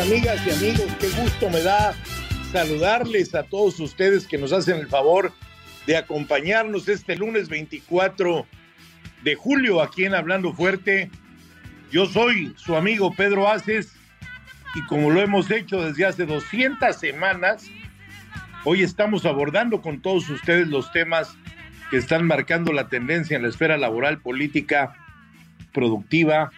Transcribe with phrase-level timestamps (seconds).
[0.00, 1.94] Amigas y amigos, qué gusto me da
[2.52, 5.30] saludarles a todos ustedes que nos hacen el favor
[5.86, 8.46] de acompañarnos este lunes 24
[9.22, 11.10] de julio aquí en Hablando Fuerte.
[11.92, 13.92] Yo soy su amigo Pedro Aces
[14.74, 17.70] y como lo hemos hecho desde hace 200 semanas,
[18.64, 21.36] hoy estamos abordando con todos ustedes los temas
[21.90, 24.94] que están marcando la tendencia en la esfera laboral, política,
[25.74, 26.50] productiva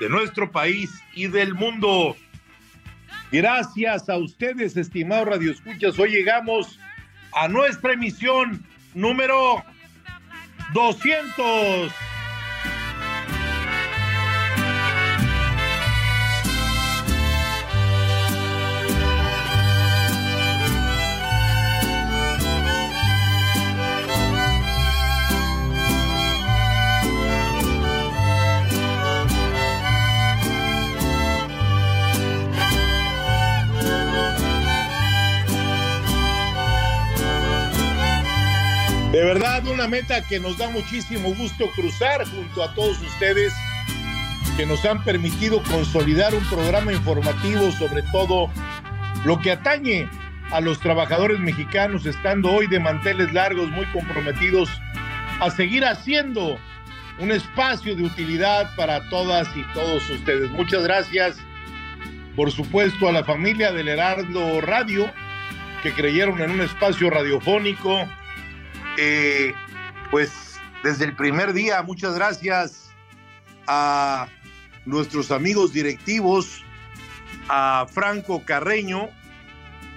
[0.00, 2.16] de nuestro país y del mundo.
[3.30, 5.98] Gracias a ustedes, estimados radioescuchas.
[5.98, 6.78] Hoy llegamos
[7.34, 9.62] a nuestra emisión número
[10.72, 11.92] 200.
[39.18, 43.52] De verdad, una meta que nos da muchísimo gusto cruzar junto a todos ustedes
[44.56, 48.48] que nos han permitido consolidar un programa informativo sobre todo
[49.24, 50.08] lo que atañe
[50.52, 54.70] a los trabajadores mexicanos, estando hoy de manteles largos, muy comprometidos
[55.40, 56.56] a seguir haciendo
[57.18, 60.48] un espacio de utilidad para todas y todos ustedes.
[60.52, 61.38] Muchas gracias,
[62.36, 65.12] por supuesto, a la familia del Heraldo Radio,
[65.82, 68.08] que creyeron en un espacio radiofónico
[70.10, 70.30] pues
[70.82, 72.90] desde el primer día, muchas gracias
[73.66, 74.28] a
[74.86, 76.64] nuestros amigos directivos,
[77.48, 79.08] a Franco Carreño,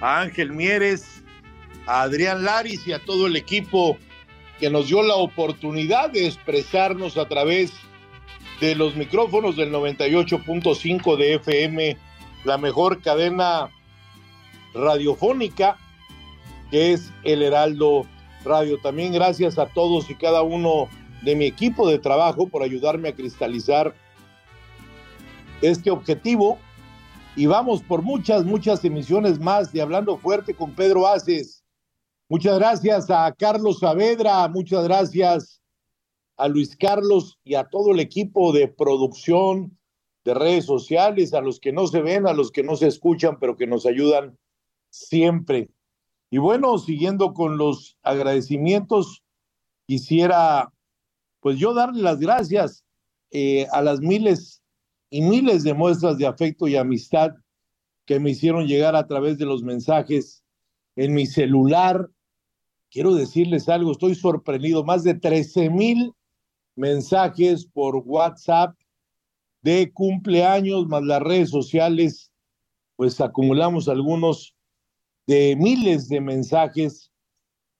[0.01, 1.23] a Ángel Mieres,
[1.87, 3.97] a Adrián Laris y a todo el equipo
[4.59, 7.71] que nos dio la oportunidad de expresarnos a través
[8.59, 11.97] de los micrófonos del 98.5 de FM,
[12.43, 13.69] la mejor cadena
[14.73, 15.77] radiofónica
[16.69, 18.07] que es el Heraldo
[18.43, 18.79] Radio.
[18.81, 20.87] También gracias a todos y cada uno
[21.21, 23.93] de mi equipo de trabajo por ayudarme a cristalizar
[25.61, 26.57] este objetivo.
[27.35, 31.63] Y vamos por muchas, muchas emisiones más de Hablando Fuerte con Pedro Aces.
[32.27, 35.61] Muchas gracias a Carlos Saavedra, muchas gracias
[36.37, 39.77] a Luis Carlos y a todo el equipo de producción
[40.23, 43.37] de redes sociales, a los que no se ven, a los que no se escuchan,
[43.39, 44.37] pero que nos ayudan
[44.89, 45.69] siempre.
[46.33, 49.21] Y bueno, siguiendo con los agradecimientos,
[49.85, 50.71] quisiera
[51.41, 52.85] pues yo darle las gracias
[53.31, 54.63] eh, a las miles
[55.09, 57.31] y miles de muestras de afecto y amistad
[58.05, 60.41] que me hicieron llegar a través de los mensajes
[60.95, 62.09] en mi celular.
[62.89, 66.13] Quiero decirles algo, estoy sorprendido, más de 13 mil
[66.75, 68.73] mensajes por WhatsApp
[69.61, 72.31] de cumpleaños, más las redes sociales,
[72.95, 74.55] pues acumulamos algunos
[75.31, 77.09] de miles de mensajes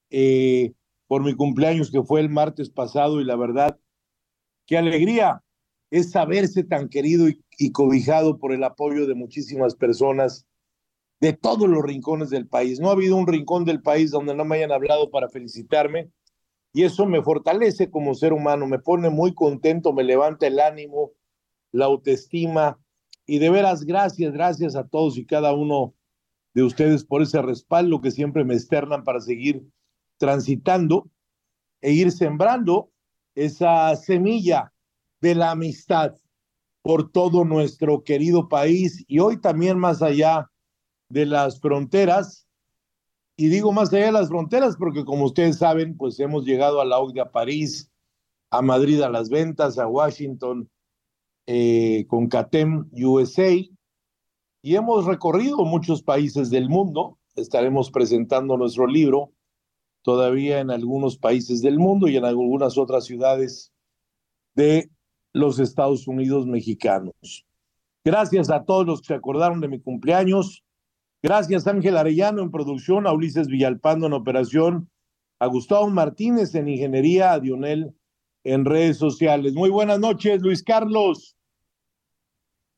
[0.10, 0.72] eh,
[1.08, 3.78] por mi cumpleaños que fue el martes pasado y la verdad,
[4.66, 5.44] qué alegría
[5.90, 10.48] es saberse tan querido y, y cobijado por el apoyo de muchísimas personas
[11.20, 12.80] de todos los rincones del país.
[12.80, 16.10] No ha habido un rincón del país donde no me hayan hablado para felicitarme
[16.72, 21.12] y eso me fortalece como ser humano, me pone muy contento, me levanta el ánimo,
[21.74, 22.80] la autoestima
[23.26, 25.96] Y de veras, gracias, gracias a todos y cada uno
[26.54, 29.66] de ustedes por ese respaldo que siempre me externan para seguir
[30.18, 31.10] transitando
[31.82, 32.92] e ir sembrando
[33.36, 34.74] esa semilla
[35.22, 36.16] de la amistad
[36.82, 40.50] por todo nuestro querido país y hoy también más allá
[41.10, 42.48] de las fronteras.
[43.38, 46.86] Y digo más allá de las fronteras porque como ustedes saben, pues hemos llegado a
[46.86, 47.92] la OCDE a París,
[48.50, 50.70] a Madrid a las ventas, a Washington
[51.48, 53.56] eh, con CATEM USA
[54.62, 57.18] y hemos recorrido muchos países del mundo.
[57.36, 59.32] Estaremos presentando nuestro libro
[60.04, 63.72] todavía en algunos países del mundo y en algunas otras ciudades
[64.56, 64.90] de
[65.34, 67.46] los Estados Unidos mexicanos.
[68.04, 70.64] Gracias a todos los que se acordaron de mi cumpleaños.
[71.24, 74.90] Gracias Ángel Arellano en producción, a Ulises Villalpando en operación,
[75.40, 77.96] a Gustavo Martínez en ingeniería, a Dionel
[78.44, 79.54] en redes sociales.
[79.54, 81.36] Muy buenas noches, Luis Carlos.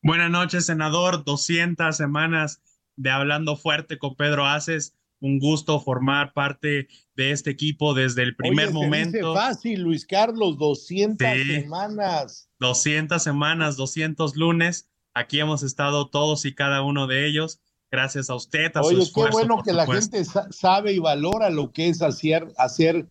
[0.04, 1.24] Buenas noches, senador.
[1.24, 2.60] 200 semanas
[2.96, 4.94] de Hablando Fuerte con Pedro Aces.
[5.18, 9.10] Un gusto formar parte de este equipo desde el primer Oye, momento.
[9.12, 11.60] Se dice fácil, Luis Carlos, 200 Sí.
[11.62, 12.50] semanas.
[12.60, 14.90] 200 semanas, 200 lunes.
[15.14, 17.60] Aquí hemos estado todos y cada uno de ellos.
[17.90, 20.98] Gracias a usted, a su Oye, qué bueno por que la gente sa- sabe y
[20.98, 23.06] valora lo que es hacer, hacer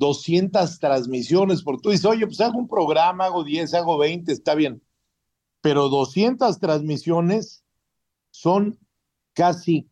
[0.00, 4.56] 200 transmisiones, porque tú dices, oye, pues hago un programa, hago 10, hago 20, está
[4.56, 4.82] bien,
[5.62, 7.64] pero 200 transmisiones
[8.30, 8.78] son
[9.32, 9.88] casi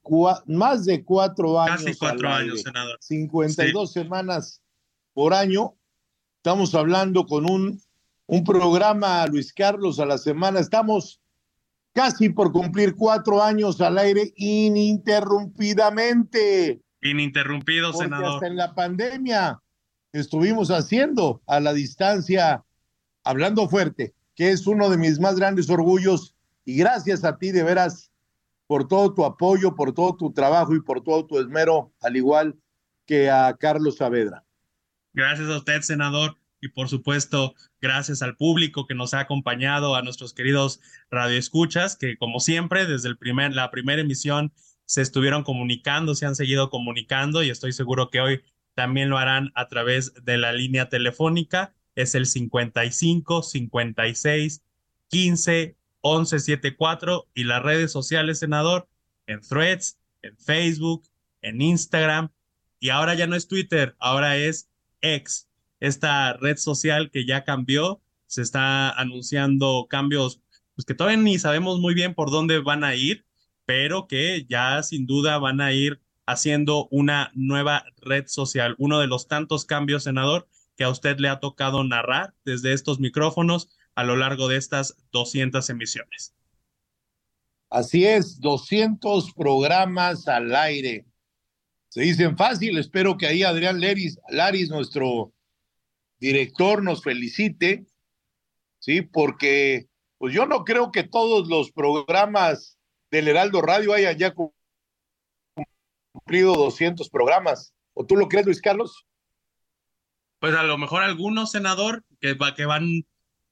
[0.46, 1.82] más de cuatro años.
[1.84, 2.62] Casi cuatro años, aire.
[2.62, 2.98] senador.
[3.00, 4.60] 52 semanas
[5.14, 5.74] por año.
[6.36, 7.80] Estamos hablando con un,
[8.26, 10.60] un programa, Luis Carlos, a la semana.
[10.60, 11.20] Estamos
[11.92, 16.80] casi por cumplir cuatro años al aire ininterrumpidamente.
[17.02, 18.34] Ininterrumpido, Porque senador.
[18.34, 19.60] hasta en la pandemia
[20.12, 22.64] estuvimos haciendo a la distancia,
[23.22, 26.34] hablando fuerte, que es uno de mis más grandes orgullos.
[26.64, 28.10] Y gracias a ti, de veras,
[28.66, 32.58] por todo tu apoyo, por todo tu trabajo y por todo tu esmero, al igual
[33.04, 34.42] que a Carlos Saavedra.
[35.12, 37.52] Gracias a usted, senador, y por supuesto,
[37.82, 43.10] gracias al público que nos ha acompañado, a nuestros queridos radioescuchas, que como siempre, desde
[43.10, 44.54] el primer, la primera emisión
[44.86, 48.40] se estuvieron comunicando, se han seguido comunicando y estoy seguro que hoy
[48.72, 51.74] también lo harán a través de la línea telefónica.
[51.94, 54.62] Es el 55 56
[55.08, 58.88] 15 11 74 y las redes sociales, senador,
[59.26, 61.04] en Threads, en Facebook,
[61.42, 62.30] en Instagram
[62.80, 64.70] y ahora ya no es Twitter, ahora es
[65.02, 65.48] X,
[65.80, 70.40] esta red social que ya cambió, se está anunciando cambios,
[70.74, 73.26] pues que todavía ni sabemos muy bien por dónde van a ir,
[73.66, 79.08] pero que ya sin duda van a ir haciendo una nueva red social, uno de
[79.08, 80.48] los tantos cambios, senador,
[80.80, 84.96] que a usted le ha tocado narrar desde estos micrófonos a lo largo de estas
[85.12, 86.34] 200 emisiones.
[87.68, 91.04] Así es, 200 programas al aire.
[91.90, 95.34] Se dicen fácil, espero que ahí Adrián Leris, Laris, nuestro
[96.18, 97.84] director, nos felicite,
[98.78, 99.02] ¿sí?
[99.02, 99.86] Porque
[100.16, 102.78] pues yo no creo que todos los programas
[103.10, 104.34] del Heraldo Radio hayan ya
[106.14, 107.74] cumplido 200 programas.
[107.92, 109.04] ¿O tú lo crees, Luis Carlos?
[110.40, 113.06] Pues a lo mejor algunos, senador, que, va, que van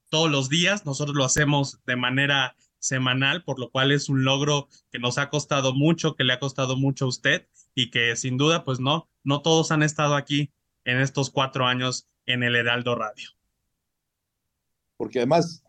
[0.09, 4.69] todos los días, nosotros lo hacemos de manera semanal, por lo cual es un logro
[4.91, 8.37] que nos ha costado mucho, que le ha costado mucho a usted y que sin
[8.39, 10.51] duda, pues no, no todos han estado aquí
[10.85, 13.31] en estos cuatro años en el Heraldo Radio.
[14.97, 15.63] Porque además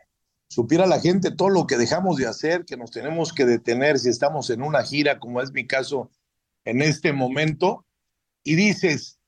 [0.47, 4.09] supiera la gente todo lo que dejamos de hacer, que nos tenemos que detener si
[4.09, 6.09] estamos en una gira, como es mi caso
[6.63, 7.85] en este momento,
[8.43, 9.19] y dices,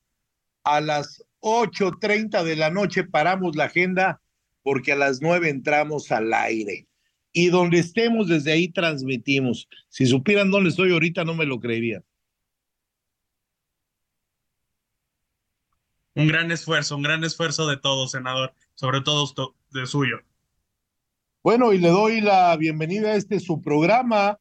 [0.64, 4.22] a las 8.30 de la noche paramos la agenda
[4.62, 6.86] porque a las 9 entramos al aire.
[7.32, 9.68] Y donde estemos, desde ahí transmitimos.
[9.88, 12.04] Si supieran dónde estoy ahorita, no me lo creerían.
[16.14, 20.18] Un gran esfuerzo, un gran esfuerzo de todos, senador, sobre todo de suyo.
[21.42, 24.38] Bueno, y le doy la bienvenida a este su programa.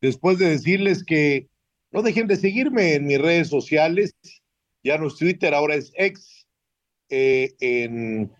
[0.00, 1.48] Después de decirles que
[1.90, 4.14] no dejen de seguirme en mis redes sociales.
[4.88, 6.46] Ya no es Twitter, ahora es ex.
[7.10, 8.32] eh, en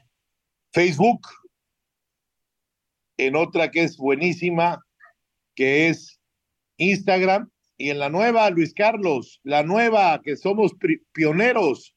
[0.73, 1.21] Facebook.
[3.19, 4.83] En otra que es buenísima,
[5.55, 6.19] que es
[6.79, 7.51] Instagram.
[7.77, 10.73] Y en la nueva, Luis Carlos, la nueva, que somos
[11.13, 11.95] pioneros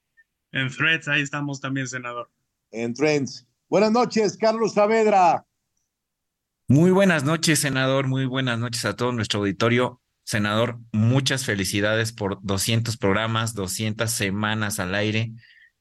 [0.52, 2.30] En Threads, ahí estamos también, senador.
[2.72, 3.48] en Trends.
[3.70, 5.46] Buenas noches, Carlos Saavedra.
[6.68, 8.08] Muy buenas noches, senador.
[8.08, 10.02] Muy buenas noches a todo nuestro auditorio.
[10.32, 15.34] Senador, muchas felicidades por 200 programas, 200 semanas al aire,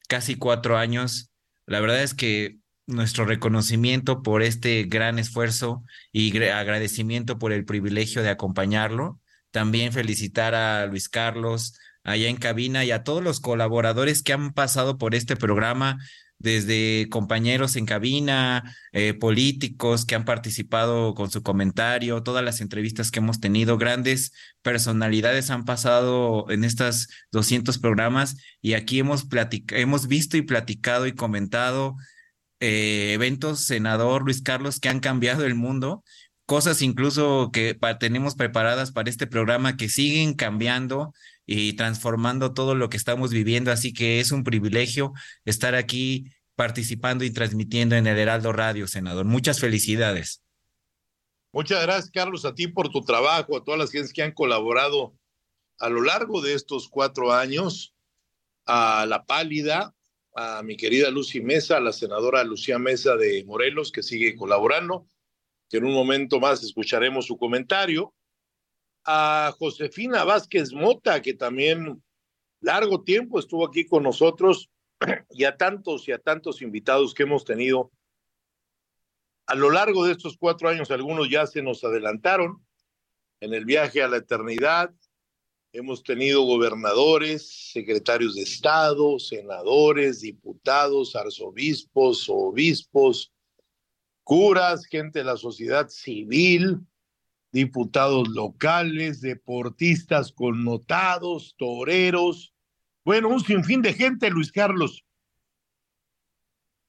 [0.09, 1.31] casi cuatro años.
[1.65, 8.23] La verdad es que nuestro reconocimiento por este gran esfuerzo y agradecimiento por el privilegio
[8.23, 9.21] de acompañarlo.
[9.51, 14.51] También felicitar a Luis Carlos allá en cabina y a todos los colaboradores que han
[14.51, 15.97] pasado por este programa,
[16.41, 23.11] desde compañeros en cabina, eh, políticos que han participado con su comentario, todas las entrevistas
[23.11, 29.27] que hemos tenido, grandes personalidades han pasado en estas 200 programas y aquí hemos,
[29.69, 31.95] hemos visto y platicado y comentado
[32.59, 36.03] eh, eventos, senador Luis Carlos, que han cambiado el mundo,
[36.45, 41.13] cosas incluso que tenemos preparadas para este programa que siguen cambiando
[41.53, 43.71] y transformando todo lo que estamos viviendo.
[43.71, 45.11] Así que es un privilegio
[45.43, 49.25] estar aquí participando y transmitiendo en el Heraldo Radio, senador.
[49.25, 50.41] Muchas felicidades.
[51.51, 55.13] Muchas gracias, Carlos, a ti por tu trabajo, a todas las gentes que han colaborado
[55.79, 57.93] a lo largo de estos cuatro años,
[58.65, 59.93] a La Pálida,
[60.33, 65.05] a mi querida Lucy Mesa, a la senadora Lucía Mesa de Morelos, que sigue colaborando,
[65.69, 68.13] que en un momento más escucharemos su comentario,
[69.05, 72.03] a Josefina Vázquez Mota, que también
[72.59, 74.69] largo tiempo estuvo aquí con nosotros,
[75.29, 77.91] y a tantos y a tantos invitados que hemos tenido.
[79.47, 82.65] A lo largo de estos cuatro años, algunos ya se nos adelantaron
[83.39, 84.93] en el viaje a la eternidad.
[85.73, 93.31] Hemos tenido gobernadores, secretarios de Estado, senadores, diputados, arzobispos, obispos,
[94.23, 96.79] curas, gente de la sociedad civil,
[97.51, 102.53] diputados locales, deportistas connotados, toreros,
[103.03, 105.03] bueno, un sinfín de gente, Luis Carlos.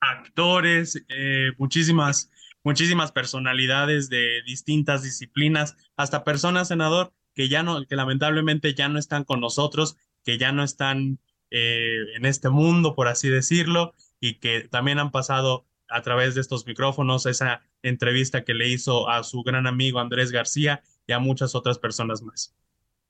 [0.01, 2.31] Actores, eh, muchísimas,
[2.63, 8.99] muchísimas personalidades de distintas disciplinas, hasta personas, senador, que ya no, que lamentablemente ya no
[8.99, 11.19] están con nosotros, que ya no están
[11.51, 16.41] eh, en este mundo, por así decirlo, y que también han pasado a través de
[16.41, 21.19] estos micrófonos esa entrevista que le hizo a su gran amigo Andrés García y a
[21.19, 22.55] muchas otras personas más.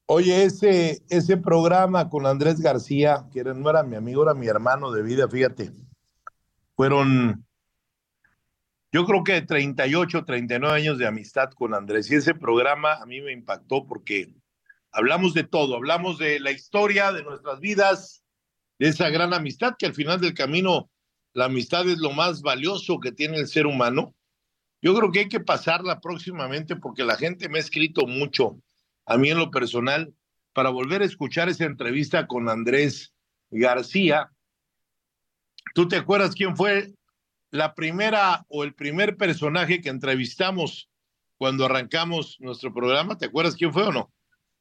[0.07, 4.91] Oye, ese, ese programa con Andrés García, que no era mi amigo, era mi hermano
[4.91, 5.73] de vida, fíjate,
[6.77, 7.47] fueron,
[8.91, 12.11] yo creo que 38, 39 años de amistad con Andrés.
[12.11, 14.35] Y ese programa a mí me impactó porque
[14.91, 18.23] hablamos de todo, hablamos de la historia, de nuestras vidas,
[18.79, 20.91] de esa gran amistad, que al final del camino
[21.35, 24.15] la amistad es lo más valioso que tiene el ser humano.
[24.81, 28.59] Yo creo que hay que pasarla próximamente porque la gente me ha escrito mucho
[29.07, 30.15] a mí en lo personal,
[30.53, 33.13] para volver a escuchar esa entrevista con Andrés
[33.51, 34.31] García.
[35.75, 36.93] ¿Tú te acuerdas quién fue
[37.51, 40.89] la primera o el primer personaje que entrevistamos
[41.39, 43.17] cuando arrancamos nuestro programa?
[43.17, 44.13] ¿Te acuerdas quién fue o no?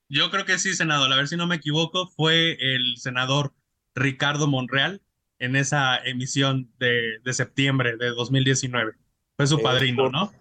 [0.08, 1.12] Yo creo que sí, senador.
[1.12, 3.54] A ver si no me equivoco, fue el senador
[3.96, 5.02] Ricardo Monreal
[5.42, 8.94] en esa emisión de, de septiembre de 2019.
[9.36, 10.32] Fue su eh, padrino, ¿no?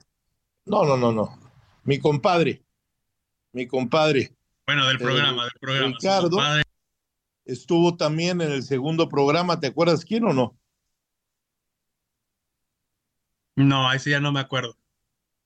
[0.67, 1.39] No, no, no, no.
[1.85, 2.63] Mi compadre
[3.53, 4.37] mi compadre.
[4.67, 5.87] Bueno, del programa, del programa.
[5.89, 6.39] Ricardo
[7.45, 10.57] estuvo también en el segundo programa, ¿te acuerdas quién o no?
[13.57, 14.77] No, ahí sí ya no me acuerdo.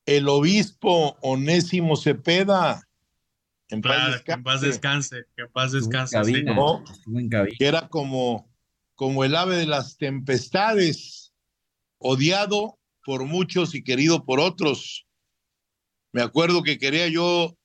[0.04, 2.86] El obispo Onésimo Cepeda.
[3.68, 4.32] En paz descanse.
[4.32, 6.44] en paz descanse, que en paz descanse.
[7.58, 8.46] Que era como,
[8.94, 11.32] como el ave de las tempestades,
[11.98, 15.06] odiado por muchos y querido por otros.
[16.12, 17.56] Me acuerdo que quería yo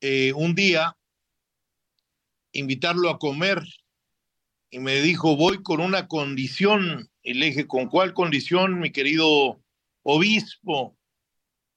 [0.00, 0.96] eh, un día
[2.52, 3.62] invitarlo a comer
[4.70, 7.10] y me dijo, voy con una condición.
[7.22, 9.62] Y le dije, ¿con cuál condición, mi querido
[10.02, 10.96] obispo?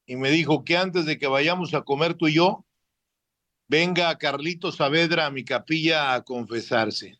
[0.05, 2.65] Y me dijo que antes de que vayamos a comer tú y yo,
[3.67, 7.20] venga Carlito Saavedra a mi capilla a confesarse.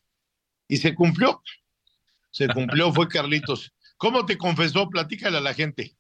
[0.68, 1.42] Y se cumplió.
[2.32, 3.74] Se cumplió, fue Carlitos.
[3.98, 4.90] ¿Cómo te confesó?
[4.90, 5.96] Platícale a la gente.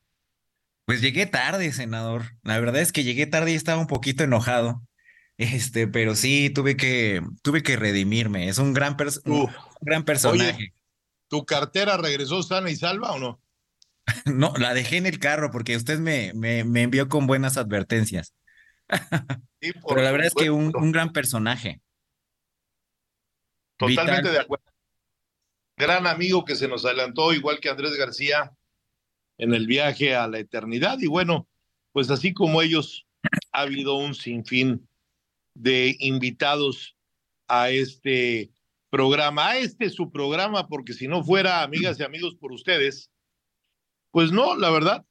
[0.86, 2.38] Pues llegué tarde, senador.
[2.44, 4.84] La verdad es que llegué tarde y estaba un poquito enojado.
[5.38, 8.48] Este, pero sí, tuve que, tuve que redimirme.
[8.48, 8.96] Es un gran,
[9.26, 9.50] un
[9.82, 10.74] gran personaje.
[11.28, 13.42] ¿Tu cartera regresó sana y salva o no?
[14.26, 18.34] no, la dejé en el carro porque usted me, me, me envió con buenas advertencias.
[19.60, 21.82] pero la verdad es que un, un gran personaje.
[23.78, 24.66] Totalmente de acuerdo.
[25.78, 28.56] Gran amigo que se nos adelantó, igual que Andrés García,
[29.38, 30.98] en el viaje a la eternidad.
[31.00, 31.48] Y bueno,
[31.92, 33.06] pues así como ellos,
[33.52, 34.88] ha habido un sinfín
[35.54, 36.96] de invitados
[37.48, 38.52] a este
[38.90, 43.12] programa, a este su programa, porque si no fuera, amigas y amigos, por ustedes,
[44.12, 45.06] pues no, la verdad,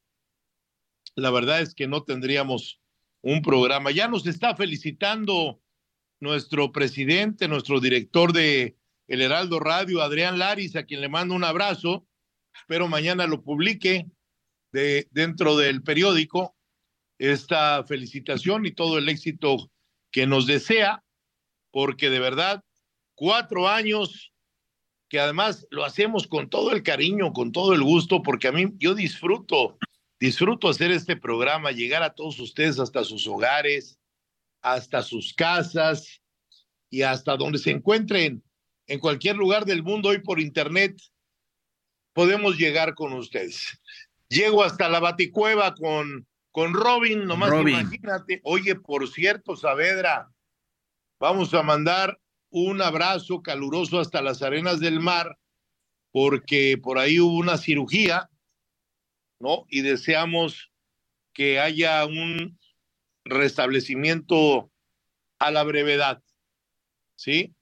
[1.15, 2.81] la verdad es que no tendríamos
[3.21, 3.91] un programa.
[3.91, 5.61] Ya nos está felicitando
[6.25, 8.77] nuestro presidente, nuestro director de
[9.07, 12.09] El Heraldo Radio, Adrián Laris, a quien le mando un abrazo,
[12.59, 14.07] espero mañana lo publique
[14.73, 16.57] de, dentro del periódico,
[17.19, 19.71] esta felicitación y todo el éxito
[20.11, 21.05] que nos desea,
[21.71, 22.65] porque de verdad,
[23.15, 24.33] cuatro años
[25.11, 28.73] que además lo hacemos con todo el cariño, con todo el gusto, porque a mí
[28.79, 29.77] yo disfruto,
[30.19, 33.99] disfruto hacer este programa, llegar a todos ustedes hasta sus hogares,
[34.65, 36.23] hasta sus casas
[36.89, 38.43] y hasta donde se encuentren
[38.87, 40.99] en cualquier lugar del mundo hoy por internet,
[42.15, 43.79] podemos llegar con ustedes.
[44.29, 48.41] Llego hasta la Baticueva con, con Robin, nomás imagínate.
[48.43, 50.31] Oye, por cierto, Saavedra,
[51.21, 52.19] vamos a mandar
[52.49, 55.39] un abrazo caluroso hasta las arenas del mar,
[56.11, 58.31] porque por ahí hubo una cirugía,
[59.41, 59.67] ¿no?
[59.69, 60.73] Y deseamos
[61.35, 62.59] que haya un
[63.25, 64.71] restablecimiento
[65.39, 66.23] a la brevedad,
[67.17, 67.55] ¿sí?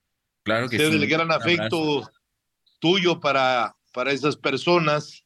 [0.44, 0.84] Claro que sí.
[0.84, 2.10] el gran afecto
[2.80, 5.24] tuyo para, para esas personas.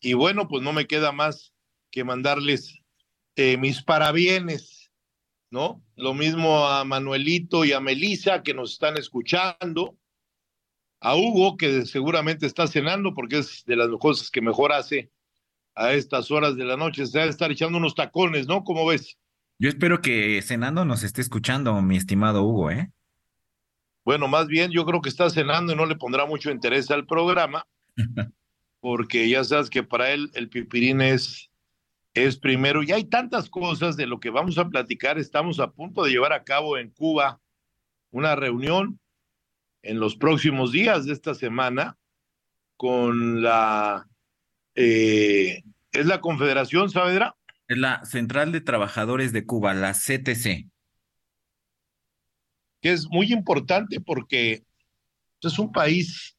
[0.00, 1.52] Y bueno, pues no me queda más
[1.90, 2.80] que mandarles
[3.36, 4.90] eh, mis parabienes,
[5.50, 5.82] ¿no?
[5.96, 9.96] Lo mismo a Manuelito y a Melisa que nos están escuchando,
[11.00, 15.10] a Hugo que seguramente está cenando porque es de las cosas que mejor hace
[15.76, 18.64] a estas horas de la noche, se debe estar echando unos tacones, ¿no?
[18.64, 19.18] ¿Cómo ves?
[19.58, 22.90] Yo espero que cenando nos esté escuchando, mi estimado Hugo, ¿eh?
[24.04, 27.06] Bueno, más bien yo creo que está cenando y no le pondrá mucho interés al
[27.06, 27.66] programa,
[28.80, 31.50] porque ya sabes que para él el pipirín es,
[32.12, 32.82] es primero.
[32.82, 35.18] Y hay tantas cosas de lo que vamos a platicar.
[35.18, 37.40] Estamos a punto de llevar a cabo en Cuba
[38.10, 39.00] una reunión
[39.82, 41.96] en los próximos días de esta semana
[42.76, 44.08] con la...
[44.74, 47.36] Eh, ¿Es la Confederación Saavedra?
[47.76, 50.70] La Central de Trabajadores de Cuba, la CTC.
[52.80, 54.64] Que es muy importante porque
[55.40, 56.36] es un país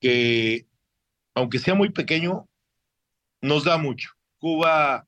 [0.00, 0.66] que,
[1.34, 2.48] aunque sea muy pequeño,
[3.40, 4.10] nos da mucho.
[4.38, 5.06] Cuba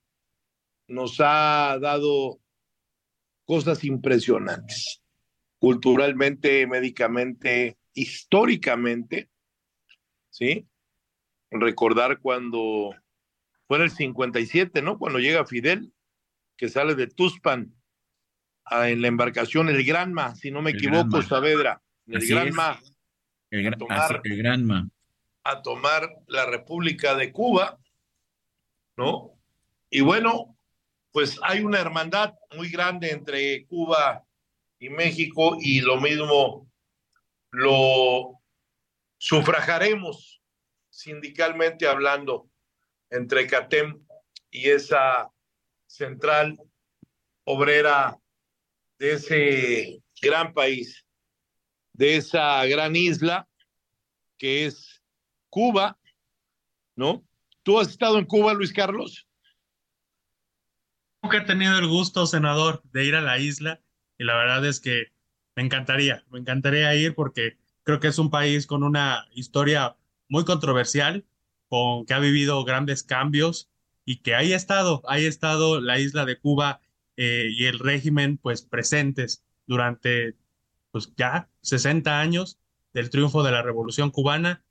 [0.89, 2.39] nos ha dado
[3.45, 5.03] cosas impresionantes,
[5.59, 9.29] culturalmente, médicamente, históricamente,
[10.31, 10.67] ¿sí?
[11.51, 12.95] Recordar cuando
[13.67, 14.99] fue en el 57, ¿no?
[14.99, 15.93] Cuando llega Fidel,
[16.57, 17.75] que sale de Tuspan
[18.65, 21.23] a, en la embarcación El Granma, si no me el equivoco.
[21.23, 22.81] Saavedra, el Así Granma.
[23.51, 24.89] El, gran, a tomar, el Granma.
[25.45, 27.79] A tomar la República de Cuba,
[28.97, 29.33] ¿no?
[29.91, 30.57] Y bueno,
[31.13, 34.25] pues hay una hermandad muy grande entre Cuba
[34.79, 36.69] y México y lo mismo
[37.51, 38.41] lo
[39.19, 40.43] sufrajaremos
[40.91, 42.51] sindicalmente hablando
[43.11, 44.05] entre CATEM
[44.51, 45.31] y esa
[45.87, 46.59] central
[47.45, 48.17] obrera
[48.99, 51.07] de ese gran país,
[51.93, 53.49] de esa gran isla
[54.39, 55.03] que es
[55.49, 55.99] Cuba,
[56.95, 57.25] ¿no?
[57.63, 59.27] ¿Tú has estado en Cuba, Luis Carlos?
[61.23, 63.81] Nunca he tenido el gusto, senador, de ir a la isla
[64.19, 65.13] y la verdad es que
[65.55, 69.97] me encantaría, me encantaría ir porque creo que es un país con una historia
[70.29, 71.25] muy controversial,
[71.69, 73.69] con que ha vivido grandes cambios
[74.05, 76.81] y que ahí ha estado, ahí ha estado la isla de Cuba
[77.17, 80.37] eh, y el régimen pues presentes durante
[80.93, 82.59] pues ya 60 años
[82.93, 84.65] del triunfo de la revolución cubana.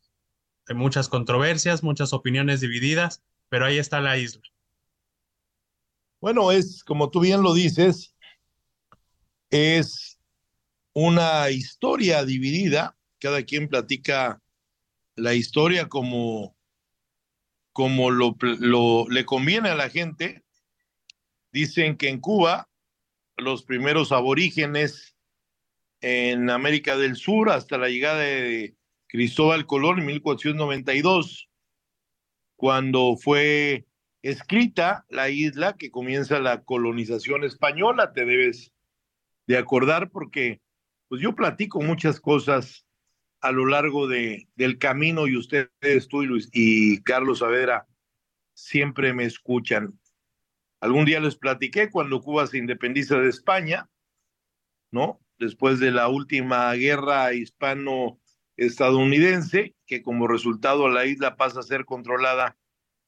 [0.67, 4.41] Hay muchas controversias, muchas opiniones divididas, pero ahí está la isla.
[6.21, 8.15] Bueno, es como tú bien lo dices,
[9.51, 10.17] es
[10.93, 14.41] una historia dividida, cada quien platica
[15.15, 16.54] la historia como
[17.75, 20.45] como lo, lo, le conviene a la gente,
[21.51, 22.69] dicen que en Cuba
[23.35, 25.17] los primeros aborígenes
[25.99, 31.49] en América del Sur hasta la llegada de Cristóbal Colón en 1492,
[32.55, 33.85] cuando fue
[34.21, 38.71] escrita la isla que comienza la colonización española, te debes
[39.47, 40.61] de acordar porque
[41.09, 42.84] pues yo platico muchas cosas
[43.45, 47.87] a lo largo de, del camino y ustedes, tú y, Luis, y Carlos Saavedra,
[48.55, 49.99] siempre me escuchan.
[50.79, 53.87] Algún día les platiqué cuando Cuba se independiza de España,
[54.89, 55.19] ¿no?
[55.37, 62.57] Después de la última guerra hispano-estadounidense, que como resultado la isla pasa a ser controlada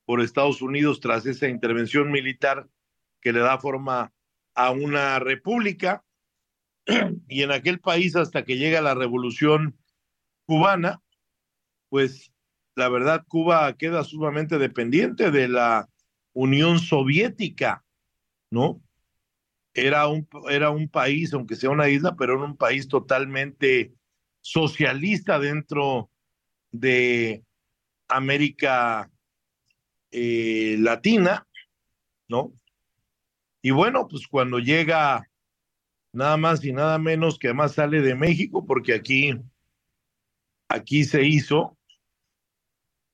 [0.05, 2.69] por Estados Unidos tras esa intervención militar
[3.21, 4.13] que le da forma
[4.53, 6.05] a una república.
[7.27, 9.75] Y en aquel país, hasta que llega la revolución
[10.47, 11.01] cubana,
[11.89, 12.31] pues
[12.75, 15.89] la verdad Cuba queda sumamente dependiente de la
[16.33, 17.83] Unión Soviética,
[18.49, 18.81] ¿no?
[19.73, 23.93] Era un, era un país, aunque sea una isla, pero era un país totalmente
[24.41, 26.09] socialista dentro
[26.71, 27.43] de
[28.07, 29.11] América
[30.11, 31.45] eh, Latina,
[32.27, 32.53] ¿no?
[33.61, 35.27] Y bueno, pues cuando llega
[36.13, 39.33] nada más y nada menos que además sale de México, porque aquí,
[40.67, 41.77] aquí se hizo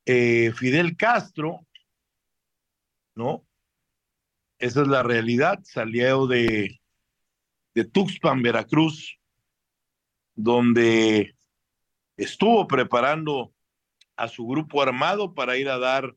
[0.05, 1.65] eh, Fidel Castro,
[3.15, 3.45] ¿no?
[4.59, 6.79] Esa es la realidad, salió de,
[7.91, 9.17] Tuxpan, Veracruz,
[10.35, 11.35] donde
[12.17, 13.53] estuvo preparando
[14.15, 16.15] a su grupo armado para ir a dar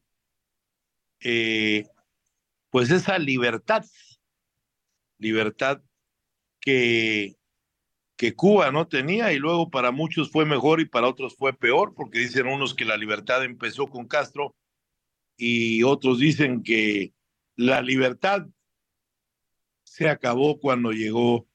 [1.21, 1.89] eh,
[2.71, 3.85] pues esa libertad,
[5.19, 5.81] libertad
[6.61, 7.37] que,
[8.17, 11.95] que Cuba no tenía y luego para muchos fue mejor y para otros fue peor,
[11.95, 14.57] porque dicen unos que la libertad empezó con Castro
[15.37, 17.13] y otros dicen que
[17.57, 18.47] la libertad
[19.85, 21.47] se acabó cuando llegó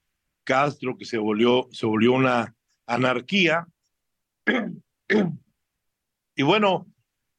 [0.44, 3.68] Castro, que se volvió, se volvió una anarquía.
[6.36, 6.88] y bueno,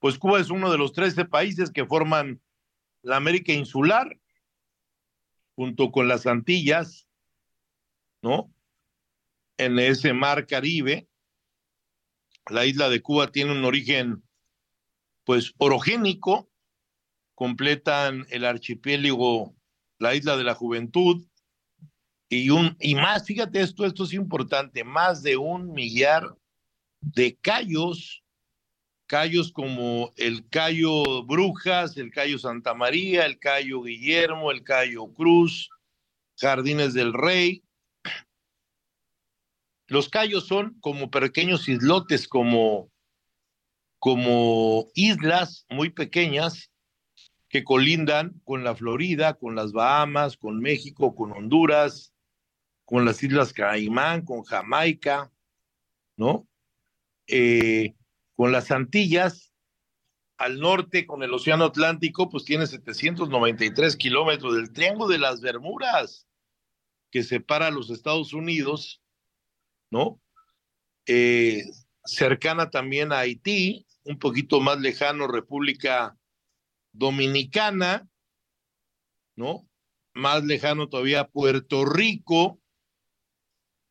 [0.01, 2.41] pues Cuba es uno de los 13 países que forman
[3.03, 4.19] la América insular,
[5.55, 7.07] junto con las Antillas,
[8.23, 8.53] ¿no?
[9.65, 11.09] En ese mar Caribe.
[12.51, 14.25] La isla de Cuba tiene un origen,
[15.25, 16.51] pues, orogénico,
[17.37, 19.55] completan el archipiélago,
[19.99, 21.25] la isla de la juventud,
[22.29, 26.35] y, un, y más, fíjate esto, esto es importante, más de un millar
[27.03, 28.25] de callos,
[29.07, 35.69] callos como el Cayo Brujas, el Cayo Santa María, el Cayo Guillermo, el Cayo Cruz,
[36.39, 37.63] Jardines del Rey.
[39.93, 42.91] Los cayos son como pequeños islotes, como,
[43.99, 46.71] como islas muy pequeñas
[47.51, 52.15] que colindan con la Florida, con las Bahamas, con México, con Honduras,
[52.87, 55.31] con las Islas Caimán, con Jamaica,
[56.17, 56.49] ¿no?
[57.27, 57.95] Eh,
[58.33, 59.53] con las Antillas,
[60.39, 66.27] al norte, con el Océano Atlántico, pues tiene 793 kilómetros del Triángulo de las Bermudas,
[67.11, 69.02] que separa a los Estados Unidos,
[69.93, 70.21] ¿no?
[71.07, 71.63] Eh,
[72.05, 76.19] cercana también a Haití, un poquito más lejano, República
[76.93, 78.09] Dominicana,
[79.37, 79.69] ¿no?
[80.15, 82.59] Más lejano todavía Puerto Rico,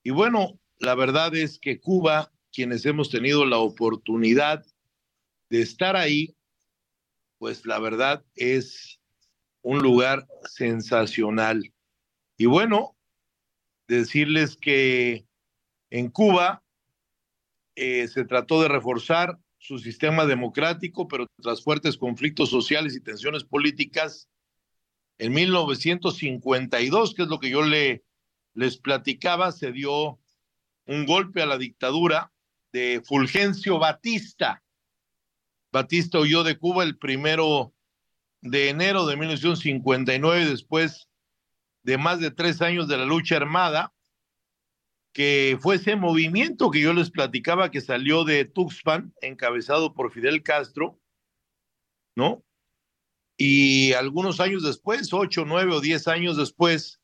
[0.04, 4.66] y bueno, la verdad es que Cuba, quienes hemos tenido la oportunidad
[5.50, 6.36] de estar ahí,
[7.38, 9.00] pues la verdad es
[9.62, 11.72] un lugar sensacional.
[12.38, 12.98] Y bueno,
[13.88, 15.28] decirles que
[15.92, 16.64] en Cuba
[17.76, 23.44] eh, se trató de reforzar su sistema democrático, pero tras fuertes conflictos sociales y tensiones
[23.44, 24.28] políticas,
[25.20, 28.04] en 1952, que es lo que yo le
[28.54, 30.20] les platicaba, se dio
[30.86, 32.32] un golpe a la dictadura
[32.74, 34.64] de Fulgencio Batista.
[35.72, 37.74] Batista huyó de Cuba el primero
[38.42, 41.08] de enero de 1959, después
[41.84, 43.94] de más de tres años de la lucha armada,
[45.14, 50.44] que fue ese movimiento que yo les platicaba que salió de Tuxpan, encabezado por Fidel
[50.44, 51.00] Castro,
[52.16, 52.44] ¿no?
[53.38, 57.02] Y algunos años después, ocho, nueve o diez años después,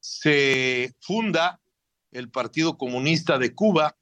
[0.00, 1.60] se funda
[2.12, 3.98] el Partido Comunista de Cuba,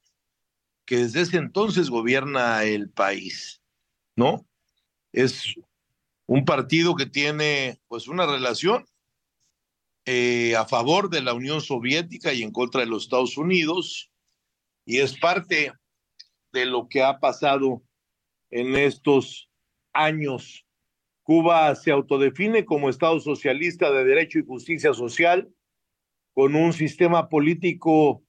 [0.85, 3.63] que desde ese entonces gobierna el país,
[4.15, 4.47] ¿no?
[5.13, 5.55] Es
[6.27, 8.87] un partido que tiene pues una relación
[10.07, 14.11] eh, a favor de la Unión Soviética y en contra de los Estados Unidos,
[14.85, 15.73] y es parte
[16.53, 17.83] de lo que ha pasado
[18.51, 19.51] en estos
[19.93, 20.67] años.
[21.23, 25.49] Cuba se autodefine como Estado socialista de derecho y justicia social,
[26.35, 28.23] con un sistema político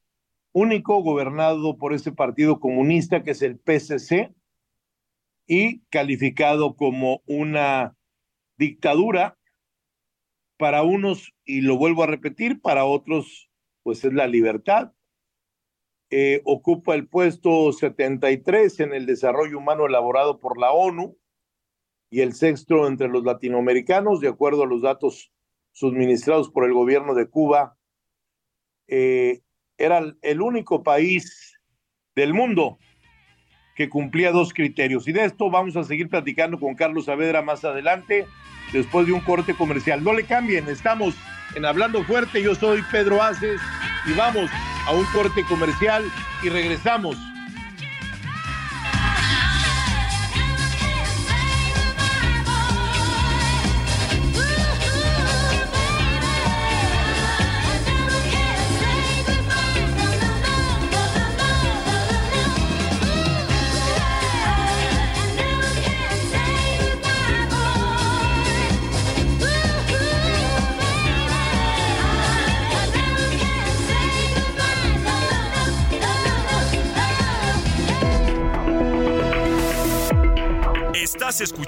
[0.54, 4.34] único gobernado por ese partido comunista que es el PCC
[5.46, 7.98] y calificado como una
[8.58, 9.38] dictadura
[10.58, 13.50] para unos, y lo vuelvo a repetir, para otros,
[13.84, 14.94] pues es la libertad.
[16.10, 21.18] Eh, ocupa el puesto 73 en el desarrollo humano elaborado por la ONU
[22.10, 25.32] y el sexto entre los latinoamericanos, de acuerdo a los datos
[25.72, 27.78] suministrados por el gobierno de Cuba
[28.88, 29.42] eh,
[29.78, 31.60] era el único país
[32.16, 32.78] del mundo
[33.76, 35.08] que cumplía dos criterios.
[35.08, 38.26] Y de esto vamos a seguir platicando con Carlos Saavedra más adelante,
[38.74, 40.04] después de un corte comercial.
[40.04, 41.14] No le cambien, estamos
[41.56, 43.62] en Hablando Fuerte, yo soy Pedro Aces
[44.08, 44.50] y vamos
[44.88, 46.04] a un corte comercial
[46.42, 47.18] y regresamos.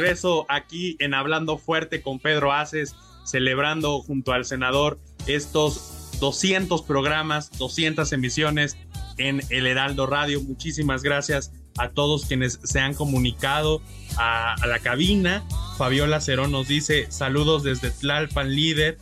[0.00, 7.50] Regreso aquí en Hablando Fuerte con Pedro Aces, celebrando junto al senador estos 200 programas,
[7.58, 8.78] 200 emisiones
[9.18, 10.40] en el Heraldo Radio.
[10.40, 13.82] Muchísimas gracias a todos quienes se han comunicado
[14.16, 15.44] a, la cabina.
[15.76, 18.96] Fabiola Cerón nos dice saludos desde Tlalpan líder.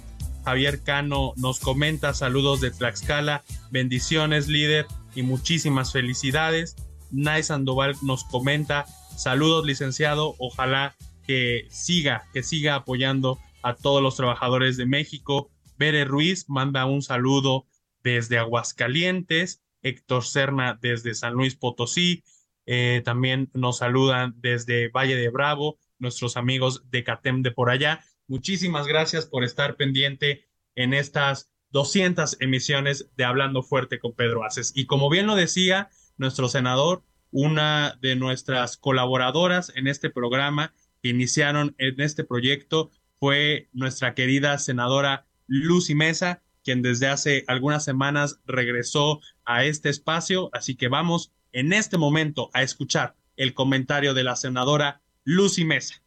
[0.45, 6.75] Javier Cano nos comenta saludos de Tlaxcala, bendiciones líder y muchísimas felicidades.
[7.13, 8.85] Nay Sandoval nos comenta
[9.19, 10.37] Saludos, licenciado.
[10.39, 10.95] Ojalá
[11.27, 15.51] que siga, que siga apoyando a todos los trabajadores de México.
[15.77, 17.67] Bere Ruiz manda un saludo
[18.05, 19.61] desde Aguascalientes.
[19.83, 22.23] Héctor Serna desde San Luis Potosí.
[22.65, 28.05] Eh, también nos saludan desde Valle de Bravo, nuestros amigos de CATEM de por allá.
[28.29, 34.71] Muchísimas gracias por estar pendiente en estas 200 emisiones de Hablando Fuerte con Pedro Aces.
[34.77, 41.11] Y como bien lo decía nuestro senador, una de nuestras colaboradoras en este programa que
[41.11, 48.41] iniciaron en este proyecto fue nuestra querida senadora Lucy Mesa, quien desde hace algunas semanas
[48.47, 50.51] regresó a este espacio.
[50.53, 56.03] Así que vamos en este momento a escuchar el comentario de la senadora Lucy Mesa.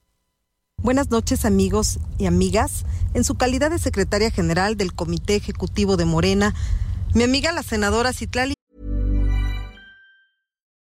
[0.78, 2.86] Buenas noches amigos y amigas.
[3.14, 6.56] En su calidad de secretaria general del Comité Ejecutivo de Morena,
[7.14, 8.56] mi amiga la senadora Citlali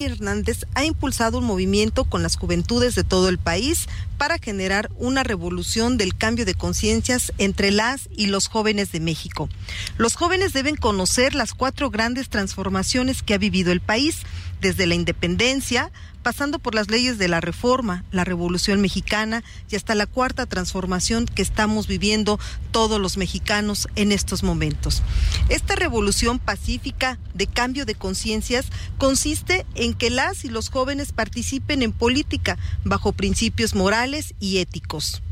[0.00, 5.24] Hernández ha impulsado un movimiento con las juventudes de todo el país para generar una
[5.24, 9.48] revolución del cambio de conciencias entre las y los jóvenes de México.
[9.96, 14.18] Los jóvenes deben conocer las cuatro grandes transformaciones que ha vivido el país,
[14.60, 15.90] desde la independencia,
[16.22, 21.26] pasando por las leyes de la reforma, la revolución mexicana y hasta la cuarta transformación
[21.26, 22.38] que estamos viviendo
[22.70, 25.02] todos los mexicanos en estos momentos.
[25.48, 28.66] Esta revolución pacífica de cambio de conciencias
[28.98, 35.22] consiste en que las y los jóvenes participen en política bajo principios morales y éticos.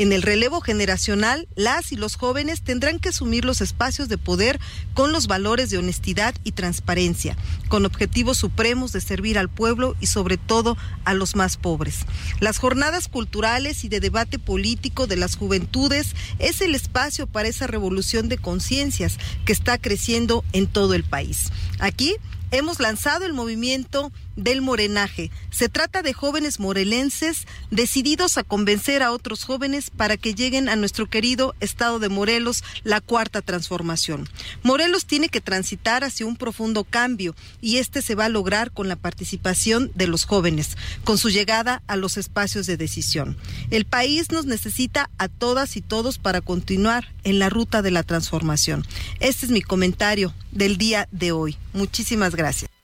[0.00, 4.58] En el relevo generacional, las y los jóvenes tendrán que asumir los espacios de poder
[4.94, 7.36] con los valores de honestidad y transparencia,
[7.68, 12.06] con objetivos supremos de servir al pueblo y sobre todo a los más pobres.
[12.40, 17.66] Las jornadas culturales y de debate político de las juventudes es el espacio para esa
[17.66, 21.52] revolución de conciencias que está creciendo en todo el país.
[21.78, 22.16] Aquí
[22.52, 25.30] hemos lanzado el movimiento del morenaje.
[25.50, 30.76] Se trata de jóvenes morelenses decididos a convencer a otros jóvenes para que lleguen a
[30.76, 34.28] nuestro querido estado de Morelos, la cuarta transformación.
[34.62, 38.88] Morelos tiene que transitar hacia un profundo cambio y este se va a lograr con
[38.88, 43.36] la participación de los jóvenes, con su llegada a los espacios de decisión.
[43.70, 48.02] El país nos necesita a todas y todos para continuar en la ruta de la
[48.02, 48.86] transformación.
[49.20, 51.56] Este es mi comentario del día de hoy.
[51.72, 52.79] Muchísimas gracias.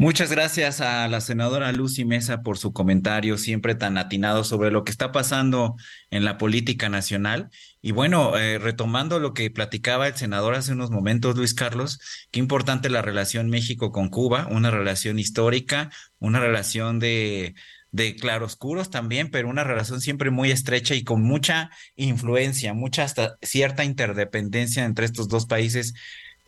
[0.00, 4.84] Muchas gracias a la senadora Lucy Mesa por su comentario siempre tan atinado sobre lo
[4.84, 5.74] que está pasando
[6.10, 7.50] en la política nacional.
[7.82, 11.98] Y bueno, eh, retomando lo que platicaba el senador hace unos momentos, Luis Carlos,
[12.30, 17.56] qué importante la relación México con Cuba, una relación histórica, una relación de,
[17.90, 23.36] de claroscuros también, pero una relación siempre muy estrecha y con mucha influencia, mucha hasta
[23.42, 25.94] cierta interdependencia entre estos dos países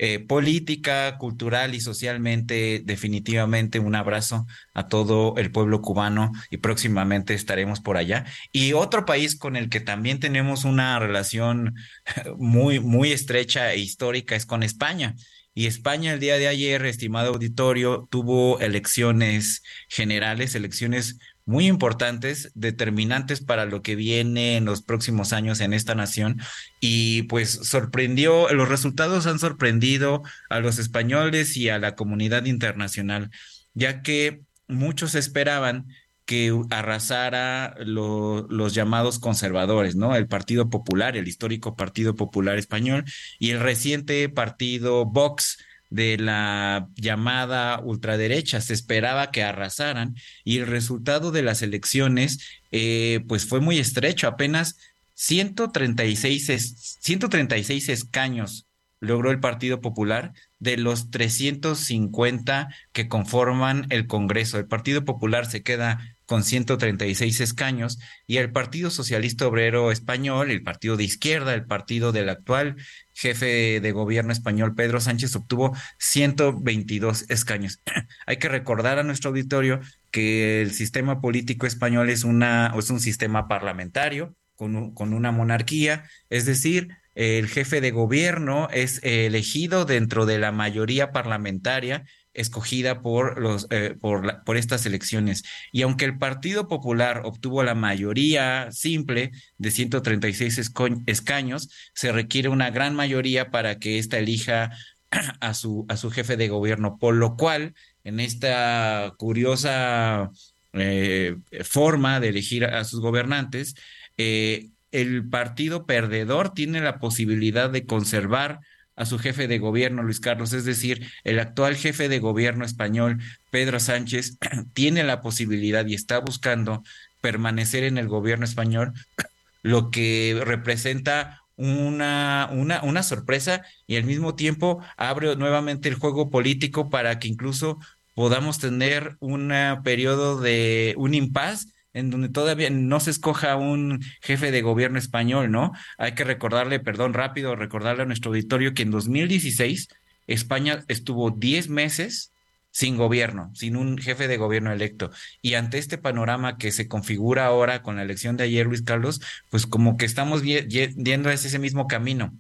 [0.03, 7.35] eh, política, cultural y socialmente, definitivamente un abrazo a todo el pueblo cubano y próximamente
[7.35, 8.25] estaremos por allá.
[8.51, 11.75] Y otro país con el que también tenemos una relación
[12.39, 15.17] muy, muy estrecha e histórica es con España.
[15.53, 21.19] Y España el día de ayer, estimado auditorio, tuvo elecciones generales, elecciones
[21.51, 26.41] muy importantes, determinantes para lo que viene en los próximos años en esta nación.
[26.79, 33.33] Y pues sorprendió, los resultados han sorprendido a los españoles y a la comunidad internacional,
[33.75, 35.89] ya que muchos esperaban
[36.25, 40.15] que arrasara los llamados conservadores, ¿no?
[40.15, 43.05] El Partido Popular, el histórico Partido Popular Español
[43.41, 45.59] y el reciente partido Vox
[45.91, 48.61] de la llamada ultraderecha.
[48.61, 52.39] Se esperaba que arrasaran y el resultado de las elecciones,
[52.71, 54.79] eh, pues fue muy estrecho, apenas
[55.15, 58.67] 136, 136 escaños
[59.01, 64.59] logró el Partido Popular de los 350 que conforman el Congreso.
[64.59, 65.99] El Partido Popular se queda
[66.31, 72.13] con 136 escaños y el Partido Socialista Obrero Español, el partido de izquierda, el partido
[72.13, 72.77] del actual
[73.15, 77.83] jefe de gobierno español Pedro Sánchez obtuvo 122 escaños.
[78.27, 79.81] Hay que recordar a nuestro auditorio
[80.13, 86.05] que el sistema político español es una es un sistema parlamentario con, con una monarquía,
[86.29, 93.41] es decir, el jefe de gobierno es elegido dentro de la mayoría parlamentaria escogida por
[93.41, 95.43] los eh, por, estas elecciones.
[95.73, 100.73] Y aunque el Partido Popular obtuvo la mayoría simple de 136
[101.07, 104.71] escaños se requiere una gran mayoría para que ésta elija
[105.41, 110.31] a su a su jefe de gobierno por lo cual en esta curiosa
[110.73, 113.75] eh, forma de elegir a sus gobernantes
[114.17, 118.61] eh, el partido perdedor tiene la posibilidad de conservar
[119.01, 123.19] a su jefe de gobierno, Luis Carlos, es decir, el actual jefe de gobierno español,
[123.51, 124.37] Pedro Sánchez,
[124.75, 126.85] tiene la posibilidad y está buscando
[127.23, 128.93] permanecer en el gobierno español,
[129.63, 136.29] lo que representa una, una, una sorpresa y al mismo tiempo abre nuevamente el juego
[136.29, 137.79] político para que incluso
[138.15, 139.51] podamos tener un
[139.83, 145.51] periodo de un impas en donde todavía no se escoja un jefe de gobierno español,
[145.51, 145.73] ¿no?
[145.99, 149.89] Hay que recordarle, perdón, rápido, recordarle a nuestro auditorio que en 2016
[150.27, 152.33] España estuvo 10 meses
[152.71, 155.11] sin gobierno, sin un jefe de gobierno electo.
[155.43, 159.21] Y ante este panorama que se configura ahora con la elección de ayer, Luis Carlos,
[159.51, 162.33] pues como que estamos yendo ese mismo camino.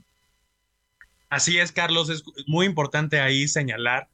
[1.28, 4.08] Así es, Carlos, es muy importante ahí señalar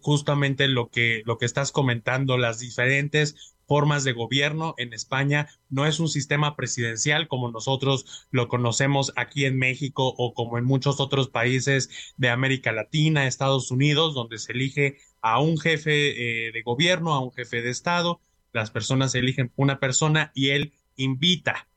[0.00, 5.48] justamente lo que, lo que estás comentando, las diferentes formas de gobierno en España.
[5.68, 10.64] No es un sistema presidencial como nosotros lo conocemos aquí en México o como en
[10.64, 16.52] muchos otros países de América Latina, Estados Unidos, donde se elige a un jefe eh,
[16.52, 18.20] de gobierno, a un jefe de Estado.
[18.52, 21.68] Las personas eligen una persona y él invita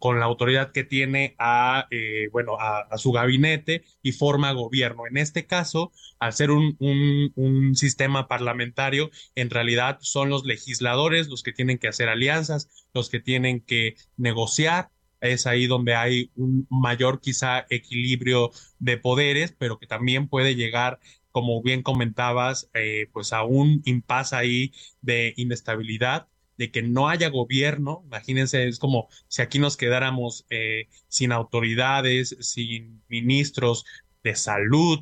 [0.00, 5.06] con la autoridad que tiene a, eh, bueno, a, su gabinete y forma gobierno.
[5.06, 11.28] En este caso, al ser un, un, un, sistema parlamentario, en realidad son los legisladores
[11.28, 14.90] los que tienen que hacer alianzas, los que tienen que negociar.
[15.20, 21.00] Es ahí donde hay un mayor quizá equilibrio de poderes, pero que también puede llegar
[21.30, 26.26] como bien comentabas, eh, pues a un impasse ahí de inestabilidad
[26.58, 32.36] de que no haya gobierno, imagínense, es como si aquí nos quedáramos eh, sin autoridades,
[32.40, 33.84] sin ministros
[34.24, 35.00] de salud,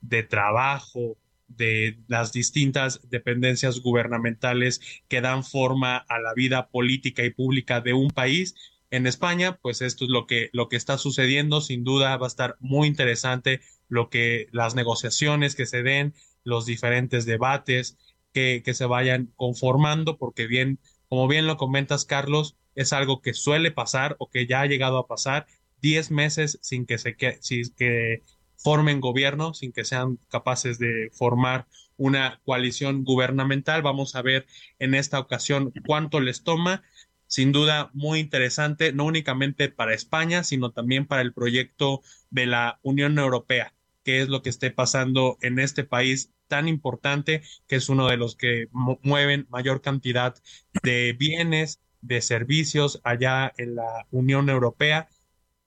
[0.00, 1.16] de trabajo,
[1.48, 7.94] de las distintas dependencias gubernamentales que dan forma a la vida política y pública de
[7.94, 8.54] un país.
[8.90, 11.62] En España, pues esto es lo que, lo que está sucediendo.
[11.62, 16.66] Sin duda va a estar muy interesante lo que las negociaciones que se den, los
[16.66, 17.96] diferentes debates
[18.34, 20.78] que, que se vayan conformando, porque bien
[21.08, 24.98] como bien lo comentas, Carlos, es algo que suele pasar o que ya ha llegado
[24.98, 25.46] a pasar.
[25.80, 28.22] Diez meses sin que se que, sin que
[28.56, 33.82] formen gobierno, sin que sean capaces de formar una coalición gubernamental.
[33.82, 34.46] Vamos a ver
[34.78, 36.82] en esta ocasión cuánto les toma.
[37.26, 42.80] Sin duda, muy interesante, no únicamente para España, sino también para el proyecto de la
[42.82, 47.88] Unión Europea, que es lo que esté pasando en este país tan importante, que es
[47.88, 50.34] uno de los que mueven mayor cantidad
[50.82, 55.08] de bienes, de servicios allá en la Unión Europea.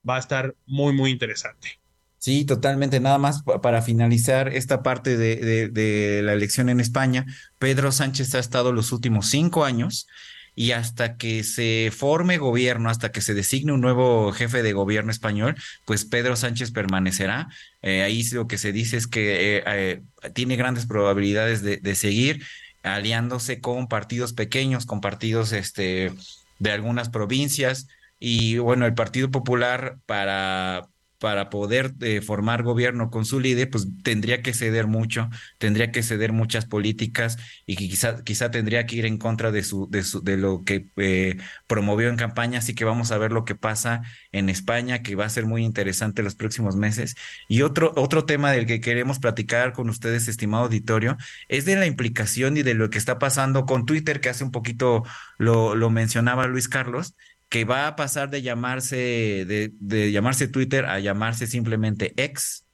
[0.08, 1.80] Va a estar muy, muy interesante.
[2.22, 3.00] Sí, totalmente.
[3.00, 7.26] Nada más para finalizar esta parte de, la elección en España,
[7.58, 10.06] Pedro Sánchez ha estado los últimos cinco años
[10.54, 15.10] y hasta que se forme gobierno, hasta que se designe un nuevo jefe de gobierno
[15.10, 17.48] español, pues Pedro Sánchez permanecerá.
[17.80, 20.02] Eh, ahí lo que se dice es que eh, eh,
[20.34, 22.44] tiene grandes probabilidades de, seguir
[22.82, 26.12] aliándose con partidos pequeños, con partidos este,
[26.58, 27.86] de algunas provincias.
[28.18, 30.88] Y bueno, el Partido Popular para
[31.22, 36.02] para poder eh, formar gobierno con su líder, pues tendría que ceder mucho, tendría que
[36.02, 40.20] ceder muchas políticas y quizá, quizá tendría que ir en contra de, su, de, su,
[40.24, 41.36] de lo que eh,
[41.68, 42.58] promovió en campaña.
[42.58, 44.02] Así que vamos a ver lo que pasa
[44.32, 47.14] en España, que va a ser muy interesante los próximos meses.
[47.46, 51.86] Y otro, otro tema del que queremos platicar con ustedes, estimado auditorio, es de la
[51.86, 55.04] implicación y de lo que está pasando con Twitter, que hace un poquito
[55.38, 57.14] lo, lo mencionaba Luis Carlos
[57.52, 62.64] que va a pasar de llamarse, de, de llamarse Twitter a llamarse simplemente X,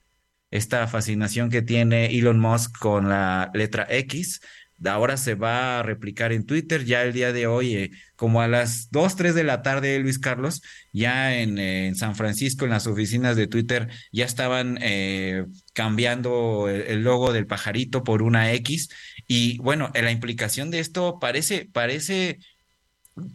[0.52, 4.40] esta fascinación que tiene Elon Musk con la letra X,
[4.86, 6.84] ahora se va a replicar en Twitter.
[6.84, 10.20] Ya el día de hoy, eh, como a las 2, 3 de la tarde, Luis
[10.20, 10.62] Carlos,
[10.92, 16.82] ya en, en San Francisco, en las oficinas de Twitter, ya estaban eh, cambiando el,
[16.82, 18.90] el, logo del pajarito por una X.
[19.26, 22.38] Y bueno, la implicación de esto parece, parece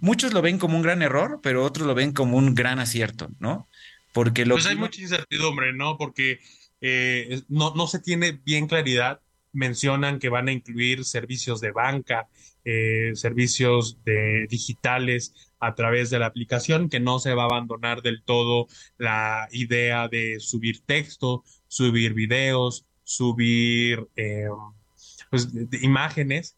[0.02, 3.30] muchos lo ven como un gran error, pero otros lo ven como un gran acierto,
[3.40, 3.68] ¿no?
[4.14, 5.98] Porque lo pues hay mucha incertidumbre, ¿no?
[5.98, 6.40] Porque
[6.82, 9.22] eh, no, no se tiene bien claridad.
[9.52, 12.28] Mencionan que van a incluir servicios de banca,
[12.66, 18.02] eh, servicios de digitales a través de la aplicación, que no se va a abandonar
[18.02, 18.68] del todo
[18.98, 24.48] la idea de subir texto, subir videos, subir eh,
[25.30, 25.50] pues,
[25.82, 26.58] imágenes.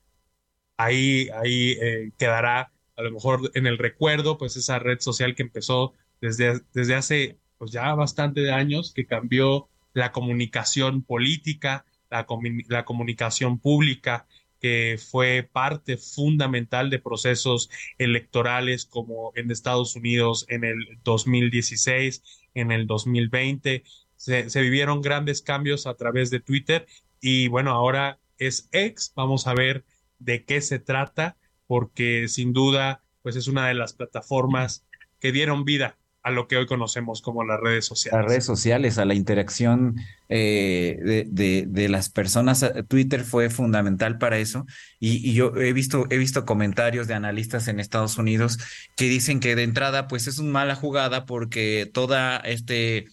[0.77, 1.77] Ahí, ahí
[2.17, 6.95] quedará a lo mejor en el recuerdo, pues esa red social que empezó desde, desde
[6.95, 12.25] hace pues ya bastante años, que cambió la comunicación política, la,
[12.67, 14.27] la comunicación pública,
[14.59, 22.23] que fue parte fundamental de procesos electorales como en Estados Unidos en el 2016,
[22.53, 23.83] en el 2020.
[24.15, 26.87] Se, se vivieron grandes cambios a través de Twitter
[27.21, 29.13] y bueno, ahora es ex.
[29.15, 29.85] Vamos a ver
[30.19, 31.37] de qué se trata
[31.67, 34.85] porque sin duda pues es una de las plataformas
[35.19, 38.19] que dieron vida a lo que hoy conocemos como las redes sociales.
[38.19, 39.95] Las redes sociales, a la interacción
[40.27, 42.65] eh, de, de, de, las personas.
[42.87, 44.65] Twitter fue fundamental para eso.
[44.99, 48.57] Y, y, yo he visto, he visto comentarios de analistas en Estados Unidos
[48.97, 53.05] que dicen que de entrada, pues es una mala jugada porque toda este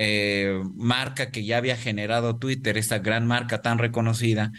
[0.00, 4.52] eh, marca que ya había generado Twitter, esta gran marca tan reconocida,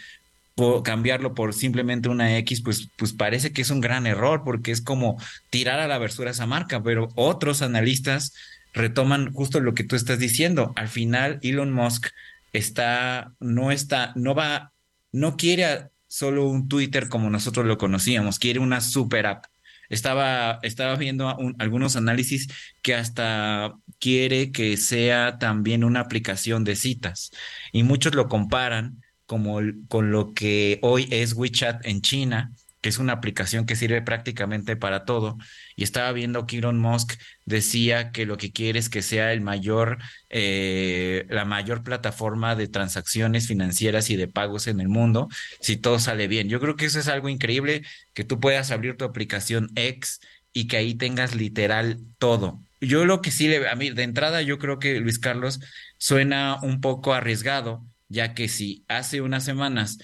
[0.82, 4.80] cambiarlo por simplemente una X, pues, pues parece que es un gran error porque es
[4.80, 5.16] como
[5.50, 8.34] tirar a la versura esa marca, pero otros analistas
[8.72, 10.72] retoman justo lo que tú estás diciendo.
[10.76, 12.08] Al final, Elon Musk
[12.52, 14.72] está, no está, no va,
[15.12, 19.44] no quiere solo un Twitter como nosotros lo conocíamos, quiere una super app.
[19.88, 22.48] Estaba, estaba viendo un, algunos análisis
[22.80, 27.32] que hasta quiere que sea también una aplicación de citas
[27.72, 28.99] y muchos lo comparan
[29.30, 34.02] como con lo que hoy es WeChat en China, que es una aplicación que sirve
[34.02, 35.38] prácticamente para todo.
[35.76, 37.12] Y estaba viendo que Elon Musk
[37.44, 39.98] decía que lo que quiere es que sea el mayor,
[40.30, 45.28] eh, la mayor plataforma de transacciones financieras y de pagos en el mundo,
[45.60, 46.48] si todo sale bien.
[46.48, 47.82] Yo creo que eso es algo increíble,
[48.14, 50.18] que tú puedas abrir tu aplicación X
[50.52, 52.60] y que ahí tengas literal todo.
[52.80, 55.60] Yo lo que sí, le, a mí de entrada, yo creo que Luis Carlos
[55.98, 59.98] suena un poco arriesgado ya que si hace unas semanas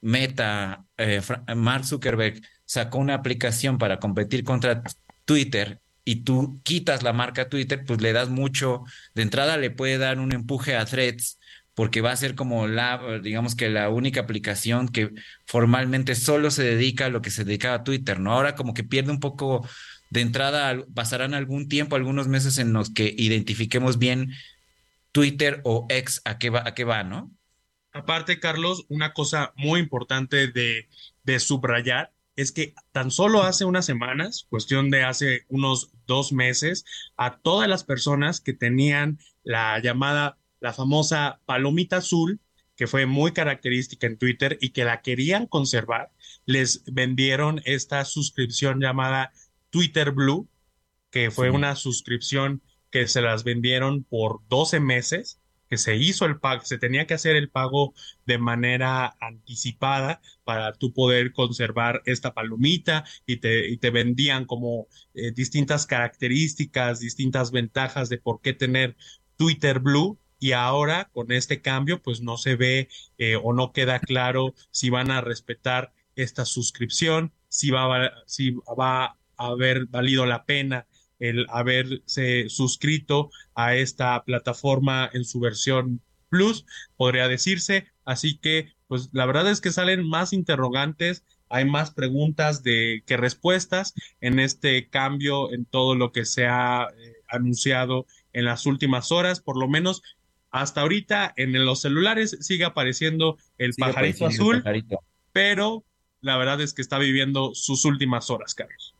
[0.00, 1.20] Meta, eh,
[1.54, 4.82] Mark Zuckerberg sacó una aplicación para competir contra
[5.24, 8.82] Twitter y tú quitas la marca Twitter, pues le das mucho,
[9.14, 11.38] de entrada le puede dar un empuje a Threads,
[11.74, 15.10] porque va a ser como la, digamos que la única aplicación que
[15.46, 18.32] formalmente solo se dedica a lo que se dedicaba a Twitter, ¿no?
[18.32, 19.68] Ahora como que pierde un poco
[20.10, 24.32] de entrada, pasarán algún tiempo, algunos meses en los que identifiquemos bien
[25.12, 27.30] Twitter o X a qué va, a qué va, ¿no?
[27.92, 30.88] Aparte, Carlos, una cosa muy importante de,
[31.24, 36.84] de, subrayar es que tan solo hace unas semanas, cuestión de hace unos dos meses,
[37.16, 42.40] a todas las personas que tenían la llamada, la famosa palomita azul,
[42.76, 46.12] que fue muy característica en Twitter y que la querían conservar,
[46.46, 49.32] les vendieron esta suscripción llamada
[49.70, 50.48] Twitter Blue,
[51.10, 51.56] que fue sí.
[51.56, 55.39] una suscripción que se las vendieron por 12 meses
[55.70, 57.94] que se hizo el pago, se tenía que hacer el pago
[58.26, 65.30] de manera anticipada para tú poder conservar esta palomita y te, te vendían como eh,
[65.30, 68.96] distintas características, distintas ventajas de por qué tener
[69.36, 70.18] Twitter Blue.
[70.40, 74.90] Y ahora con este cambio, pues no se ve eh, o no queda claro si
[74.90, 80.86] van a respetar esta suscripción, si va, si va a haber valido la pena
[81.20, 86.00] el haberse suscrito a esta plataforma en su versión
[86.30, 86.64] Plus,
[86.96, 87.86] podría decirse.
[88.04, 93.16] Así que, pues la verdad es que salen más interrogantes, hay más preguntas de que
[93.16, 99.10] respuestas en este cambio en todo lo que se ha eh, anunciado en las últimas
[99.10, 100.02] horas, por lo menos
[100.50, 104.64] hasta ahorita en los celulares sigue apareciendo el pajarito azul,
[105.32, 105.84] pero
[106.20, 108.94] la verdad es que está viviendo sus últimas horas, Carlos.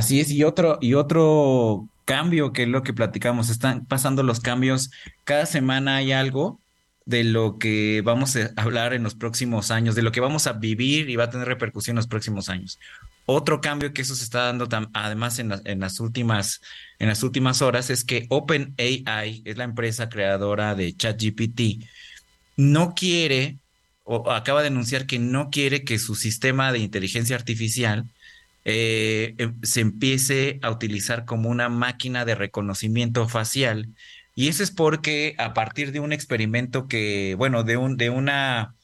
[0.00, 4.40] Así es, y otro, y otro cambio que es lo que platicamos, están pasando los
[4.40, 4.90] cambios,
[5.24, 6.58] cada semana hay algo
[7.04, 10.54] de lo que vamos a hablar en los próximos años, de lo que vamos a
[10.54, 12.78] vivir y va a tener repercusión en los próximos años.
[13.26, 16.62] Otro cambio que eso se está dando además en, las últimas,
[16.98, 21.84] en las últimas horas es que OpenAI, es la empresa creadora de ChatGPT,
[22.56, 23.58] no quiere
[24.04, 28.06] o acaba de anunciar que no quiere que su sistema de inteligencia artificial
[28.64, 33.88] eh, em, se empiece a utilizar como una máquina de reconocimiento facial.
[34.34, 38.74] Y eso es porque a partir de un experimento que, bueno, de, un, de, una,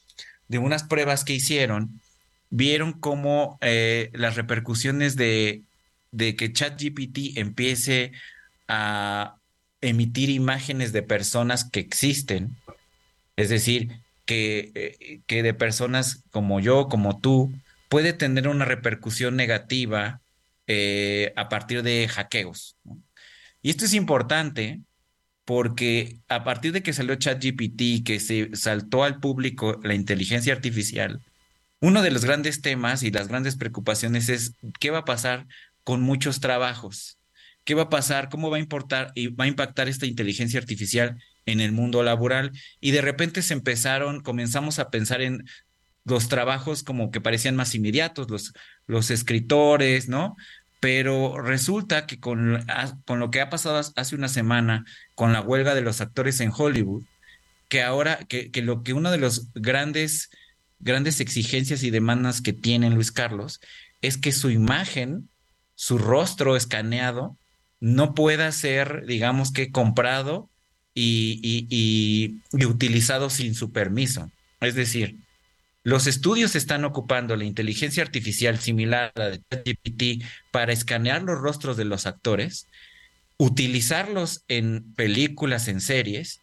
[0.47, 2.01] de unas pruebas que hicieron,
[2.49, 5.63] vieron cómo eh, las repercusiones de,
[6.11, 8.11] de que ChatGPT empiece
[8.67, 9.35] a
[9.81, 12.55] emitir imágenes de personas que existen,
[13.35, 17.53] es decir, que, eh, que de personas como yo, como tú,
[17.89, 20.21] puede tener una repercusión negativa
[20.67, 22.77] eh, a partir de hackeos.
[23.61, 24.81] Y esto es importante
[25.45, 31.21] porque a partir de que salió ChatGPT, que se saltó al público la inteligencia artificial,
[31.79, 35.47] uno de los grandes temas y las grandes preocupaciones es qué va a pasar
[35.83, 37.17] con muchos trabajos.
[37.63, 38.29] ¿Qué va a pasar?
[38.29, 42.51] ¿Cómo va a importar y va a impactar esta inteligencia artificial en el mundo laboral?
[42.79, 45.45] Y de repente se empezaron, comenzamos a pensar en
[46.07, 48.53] los trabajos como que parecían más inmediatos, los,
[48.85, 50.35] los escritores, ¿no?
[50.79, 52.65] Pero resulta que con,
[53.05, 54.85] con lo que ha pasado hace una semana
[55.15, 57.03] con la huelga de los actores en Hollywood,
[57.67, 60.29] que ahora, que, que lo que uno de los grandes,
[60.79, 63.59] grandes exigencias y demandas que tiene Luis Carlos
[64.01, 65.29] es que su imagen,
[65.75, 67.37] su rostro escaneado,
[67.79, 70.49] no pueda ser, digamos que, comprado
[70.93, 74.31] y, y, y utilizado sin su permiso.
[74.61, 75.17] Es decir,
[75.87, 80.21] los estudios están ocupando la inteligencia artificial similar a la de ChatGPT
[80.51, 82.67] para escanear los rostros de los actores,
[83.37, 86.41] utilizarlos en películas, en series,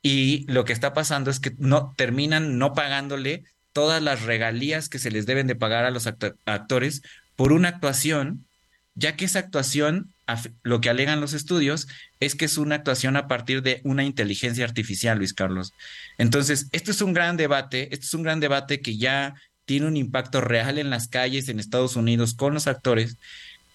[0.00, 3.44] y lo que está pasando es que no terminan no pagándole
[3.74, 7.02] todas las regalías que se les deben de pagar a los actores
[7.36, 8.46] por una actuación,
[8.94, 10.14] ya que esa actuación
[10.62, 11.86] lo que alegan los estudios
[12.20, 15.72] es que es una actuación a partir de una inteligencia artificial, Luis Carlos.
[16.18, 19.96] Entonces, esto es un gran debate, esto es un gran debate que ya tiene un
[19.96, 23.16] impacto real en las calles en Estados Unidos con los actores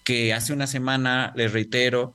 [0.04, 2.14] que hace una semana, les reitero,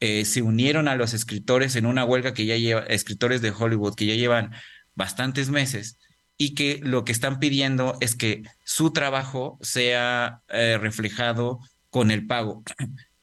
[0.00, 3.94] eh, se unieron a los escritores en una huelga que ya lleva, escritores de Hollywood
[3.94, 4.52] que ya llevan
[4.94, 5.98] bastantes meses
[6.38, 11.60] y que lo que están pidiendo es que su trabajo sea eh, reflejado
[11.90, 12.62] con el pago.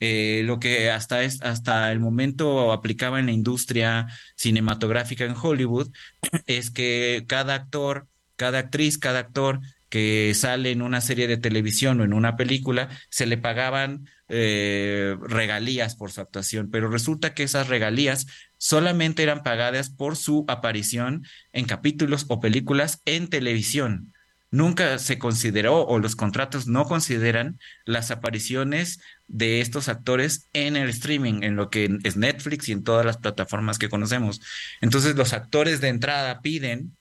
[0.06, 5.92] Eh, lo que hasta, es, hasta el momento aplicaba en la industria cinematográfica en Hollywood
[6.46, 12.02] es que cada actor, cada actriz, cada actor que sale en una serie de televisión
[12.02, 17.44] o en una película, se le pagaban eh, regalías por su actuación, pero resulta que
[17.44, 18.28] esas regalías
[18.58, 21.24] solamente eran pagadas por su aparición
[21.54, 24.13] en capítulos o películas en televisión
[24.54, 30.90] nunca se consideró o los contratos no consideran las apariciones de estos actores en el
[30.90, 34.42] streaming, en lo que es Netflix y en todas las plataformas que conocemos.
[34.80, 36.96] Entonces los actores de entrada piden,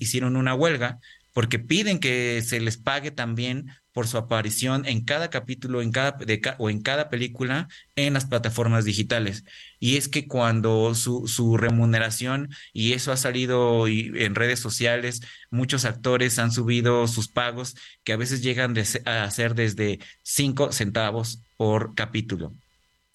[0.00, 0.98] hicieron una huelga
[1.32, 6.18] porque piden que se les pague también por su aparición en cada capítulo en cada,
[6.58, 9.44] o en cada película en las plataformas digitales.
[9.78, 15.20] Y es que cuando su, remuneración, y eso ha salido en redes sociales,
[15.50, 18.74] muchos actores han subido sus pagos que a veces llegan
[19.04, 22.52] a ser desde cinco centavos por capítulo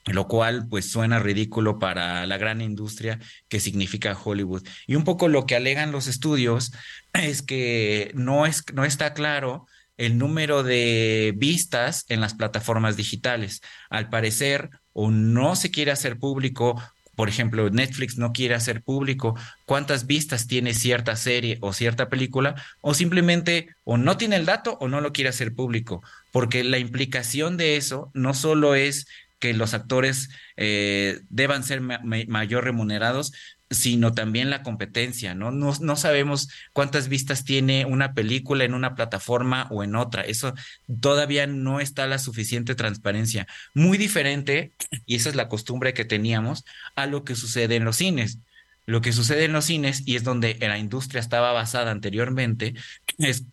[0.08, 4.64] lo cual pues suena ridículo para la gran industria que significa Hollywood.
[4.88, 6.72] Y un poco lo que alegan los estudios
[7.14, 13.62] es que no, es, no está claro el número de vistas en las plataformas digitales.
[13.90, 16.82] Al parecer, o no se quiere hacer público,
[17.16, 19.36] por ejemplo, Netflix no quiere hacer público
[19.66, 24.78] cuántas vistas tiene cierta serie o cierta película, o simplemente o no tiene el dato
[24.80, 29.08] o no lo quiere hacer público, porque la implicación de eso no solo es
[29.40, 33.34] que los actores eh, deban ser mayor remunerados,
[33.72, 35.50] sino también la competencia, ¿no?
[35.50, 35.74] ¿no?
[35.80, 40.24] No sabemos cuántas vistas tiene una película en una plataforma o en otra.
[40.24, 40.54] Eso
[41.00, 43.48] todavía no está la suficiente transparencia.
[43.74, 44.74] Muy diferente,
[45.06, 46.66] y esa es la costumbre que teníamos,
[46.96, 48.40] a lo que sucede en los cines.
[48.86, 52.76] Lo que sucede en los cines, y es donde la industria estaba basada anteriormente,
[53.18, 53.46] es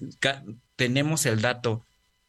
[0.74, 1.84] tenemos el dato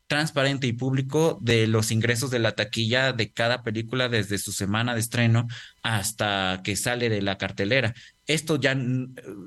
[0.09, 4.95] transparente y público de los ingresos de la taquilla de cada película desde su semana
[4.95, 5.47] de estreno
[5.83, 7.93] hasta que sale de la cartelera.
[8.25, 8.75] Esto ya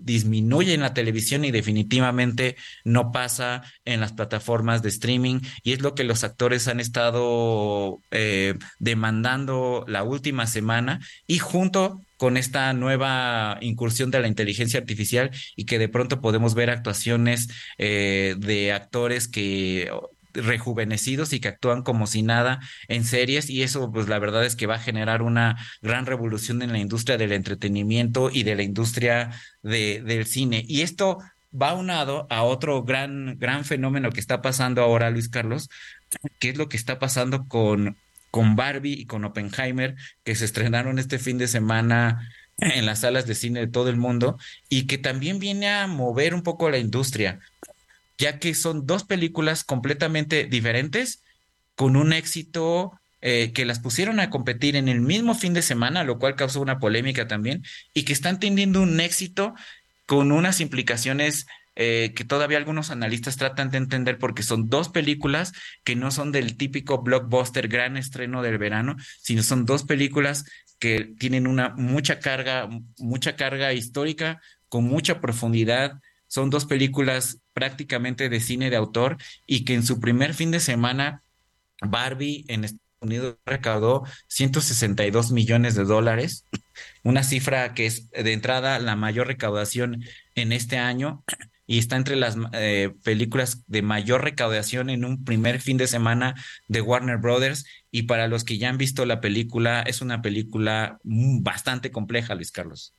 [0.02, 2.54] disminuye en la televisión y definitivamente
[2.84, 7.98] no pasa en las plataformas de streaming y es lo que los actores han estado
[8.12, 15.32] eh, demandando la última semana y junto con esta nueva incursión de la inteligencia artificial
[15.56, 17.48] y que de pronto podemos ver actuaciones
[17.78, 19.90] eh, de actores que
[20.34, 24.56] rejuvenecidos y que actúan como si nada en series y eso pues la verdad es
[24.56, 28.62] que va a generar una gran revolución en la industria del entretenimiento y de la
[28.62, 29.30] industria
[29.62, 30.64] de, del cine.
[30.66, 31.18] Y esto
[31.60, 35.68] va unado a otro gran, gran fenómeno que está pasando ahora, Luis Carlos,
[36.38, 37.96] que es lo que está pasando con,
[38.30, 42.28] con Barbie y con Oppenheimer, que se estrenaron este fin de semana
[42.58, 46.34] en las salas de cine de todo el mundo y que también viene a mover
[46.34, 47.40] un poco la industria
[48.22, 51.24] ya que son dos películas completamente diferentes,
[51.74, 56.04] con un éxito eh, que las pusieron a competir en el mismo fin de semana,
[56.04, 59.54] lo cual causó una polémica también, y que están teniendo un éxito
[60.06, 65.52] con unas implicaciones eh, que todavía algunos analistas tratan de entender porque son dos películas
[65.82, 70.44] que no son del típico blockbuster gran estreno del verano, sino son dos películas
[70.78, 72.68] que tienen una mucha carga,
[72.98, 75.98] mucha carga histórica, con mucha profundidad,
[76.28, 80.60] son dos películas prácticamente de cine de autor y que en su primer fin de
[80.60, 81.22] semana
[81.80, 86.46] Barbie en Estados Unidos recaudó 162 millones de dólares,
[87.02, 91.24] una cifra que es de entrada la mayor recaudación en este año
[91.66, 96.34] y está entre las eh, películas de mayor recaudación en un primer fin de semana
[96.68, 97.64] de Warner Brothers.
[97.90, 102.52] Y para los que ya han visto la película, es una película bastante compleja, Luis
[102.52, 102.94] Carlos.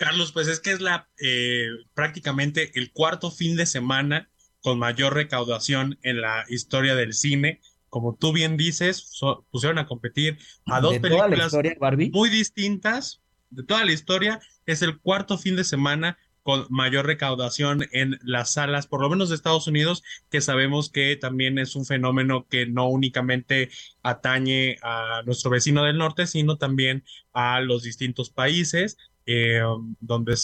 [0.00, 4.30] Carlos, pues es que es la eh, prácticamente el cuarto fin de semana
[4.62, 7.60] con mayor recaudación en la historia del cine.
[7.90, 9.20] Como tú bien dices,
[9.50, 11.54] pusieron a competir a dos películas
[12.12, 13.20] muy distintas
[13.50, 14.40] de toda la historia.
[14.64, 19.28] Es el cuarto fin de semana con mayor recaudación en las salas, por lo menos
[19.28, 23.68] de Estados Unidos, que sabemos que también es un fenómeno que no únicamente
[24.02, 28.96] atañe a nuestro vecino del norte, sino también a los distintos países.
[29.32, 29.60] Eh,
[30.00, 30.34] donde,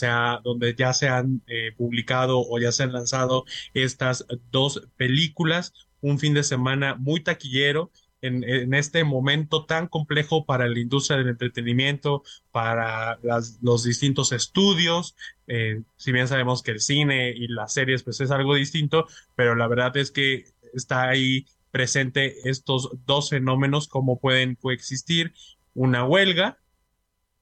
[0.45, 5.73] donde ya se han eh, publicado o ya se han lanzado estas dos películas.
[6.01, 7.91] Un fin de semana muy taquillero.
[8.21, 12.23] En, este momento tan complejo para la industria del entretenimiento,
[12.53, 15.17] para las, los distintos estudios,
[15.49, 19.57] eh, si bien sabemos que el cine y las series pues es algo distinto, pero
[19.57, 25.35] la verdad es que está ahí presente estos dos fenómenos, como pueden coexistir
[25.75, 26.59] una huelga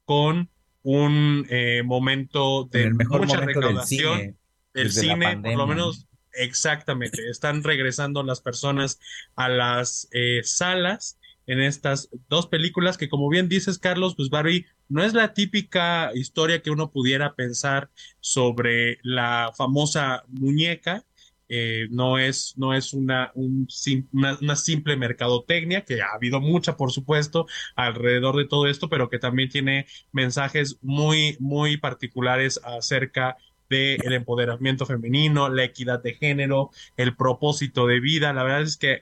[0.05, 0.51] con
[0.85, 4.37] un eh, momento de mucha recaudación
[4.73, 7.29] del cine, por lo menos exactamente.
[7.29, 9.01] Están regresando las personas
[9.35, 14.67] a las eh, salas en estas dos películas que como bien dices Carlos, pues Barbie
[14.89, 21.05] no es la típica historia que uno pudiera pensar sobre la famosa muñeca,
[21.49, 27.47] eh, no es, no es una, una, simple mercadotecnia, que ha habido mucha, por supuesto,
[27.77, 33.37] alrededor de todo esto, pero que también tiene mensajes muy, muy particulares acerca
[33.69, 38.33] del empoderamiento femenino, la equidad de género, el propósito de vida.
[38.33, 39.01] La verdad es que eh,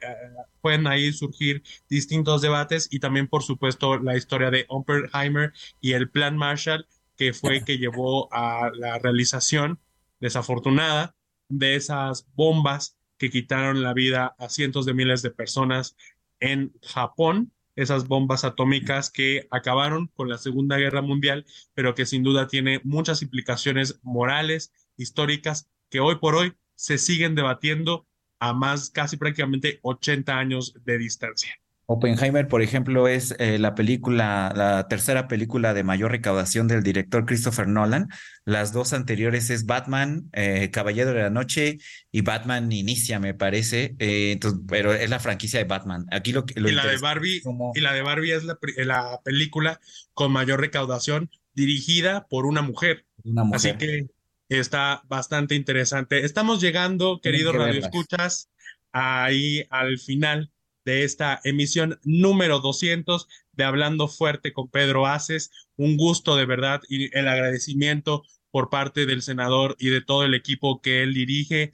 [0.60, 6.08] pueden ahí surgir distintos debates y también, por supuesto, la historia de Oppenheimer y el
[6.10, 6.86] Plan Marshall,
[7.16, 9.78] que fue que llevó a la realización
[10.20, 11.14] desafortunada
[11.58, 15.96] de esas bombas que quitaron la vida a cientos de miles de personas
[16.40, 22.22] en Japón, esas bombas atómicas que acabaron con la Segunda Guerra Mundial, pero que sin
[22.22, 28.06] duda tiene muchas implicaciones morales, históricas, que hoy por hoy se siguen debatiendo
[28.40, 31.61] a más casi prácticamente 80 años de distancia.
[31.86, 37.26] Oppenheimer, por ejemplo, es eh, la película, la tercera película de mayor recaudación del director
[37.26, 38.08] Christopher Nolan.
[38.44, 41.78] Las dos anteriores es Batman, eh, Caballero de la Noche
[42.12, 43.96] y Batman Inicia, me parece.
[43.98, 46.06] Eh, pero es la franquicia de Batman.
[46.12, 47.42] Aquí lo, y la de Barbie
[47.74, 49.80] y la de Barbie es la, la, película
[50.14, 53.06] con mayor recaudación dirigida por una mujer.
[53.24, 53.56] Una mujer.
[53.56, 54.06] Así que
[54.48, 56.24] está bastante interesante.
[56.24, 58.50] Estamos llegando, queridos radioescuchas,
[58.92, 60.51] ahí al final
[60.84, 65.50] de esta emisión número 200 de Hablando Fuerte con Pedro Aces.
[65.76, 70.34] Un gusto de verdad y el agradecimiento por parte del senador y de todo el
[70.34, 71.72] equipo que él dirige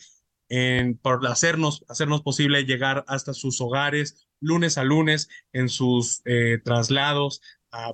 [0.48, 6.58] en, por hacernos, hacernos posible llegar hasta sus hogares lunes a lunes en sus eh,
[6.64, 7.40] traslados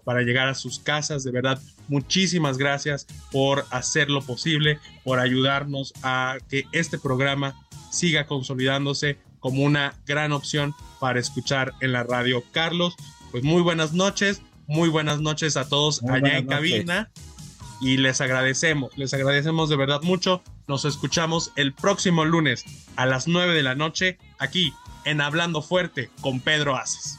[0.05, 1.25] para llegar a sus casas.
[1.25, 7.55] De verdad, muchísimas gracias por hacerlo posible, por ayudarnos a que este programa
[7.91, 12.42] siga consolidándose como una gran opción para escuchar en la radio.
[12.53, 12.97] Carlos,
[13.30, 17.11] pues muy buenas noches, muy buenas noches a todos allá en cabina
[17.78, 20.42] y les agradecemos, les agradecemos de verdad mucho.
[20.66, 22.64] Nos escuchamos el próximo lunes
[22.97, 24.72] a las 9 de la noche aquí
[25.05, 27.18] en Hablando Fuerte con Pedro Aces.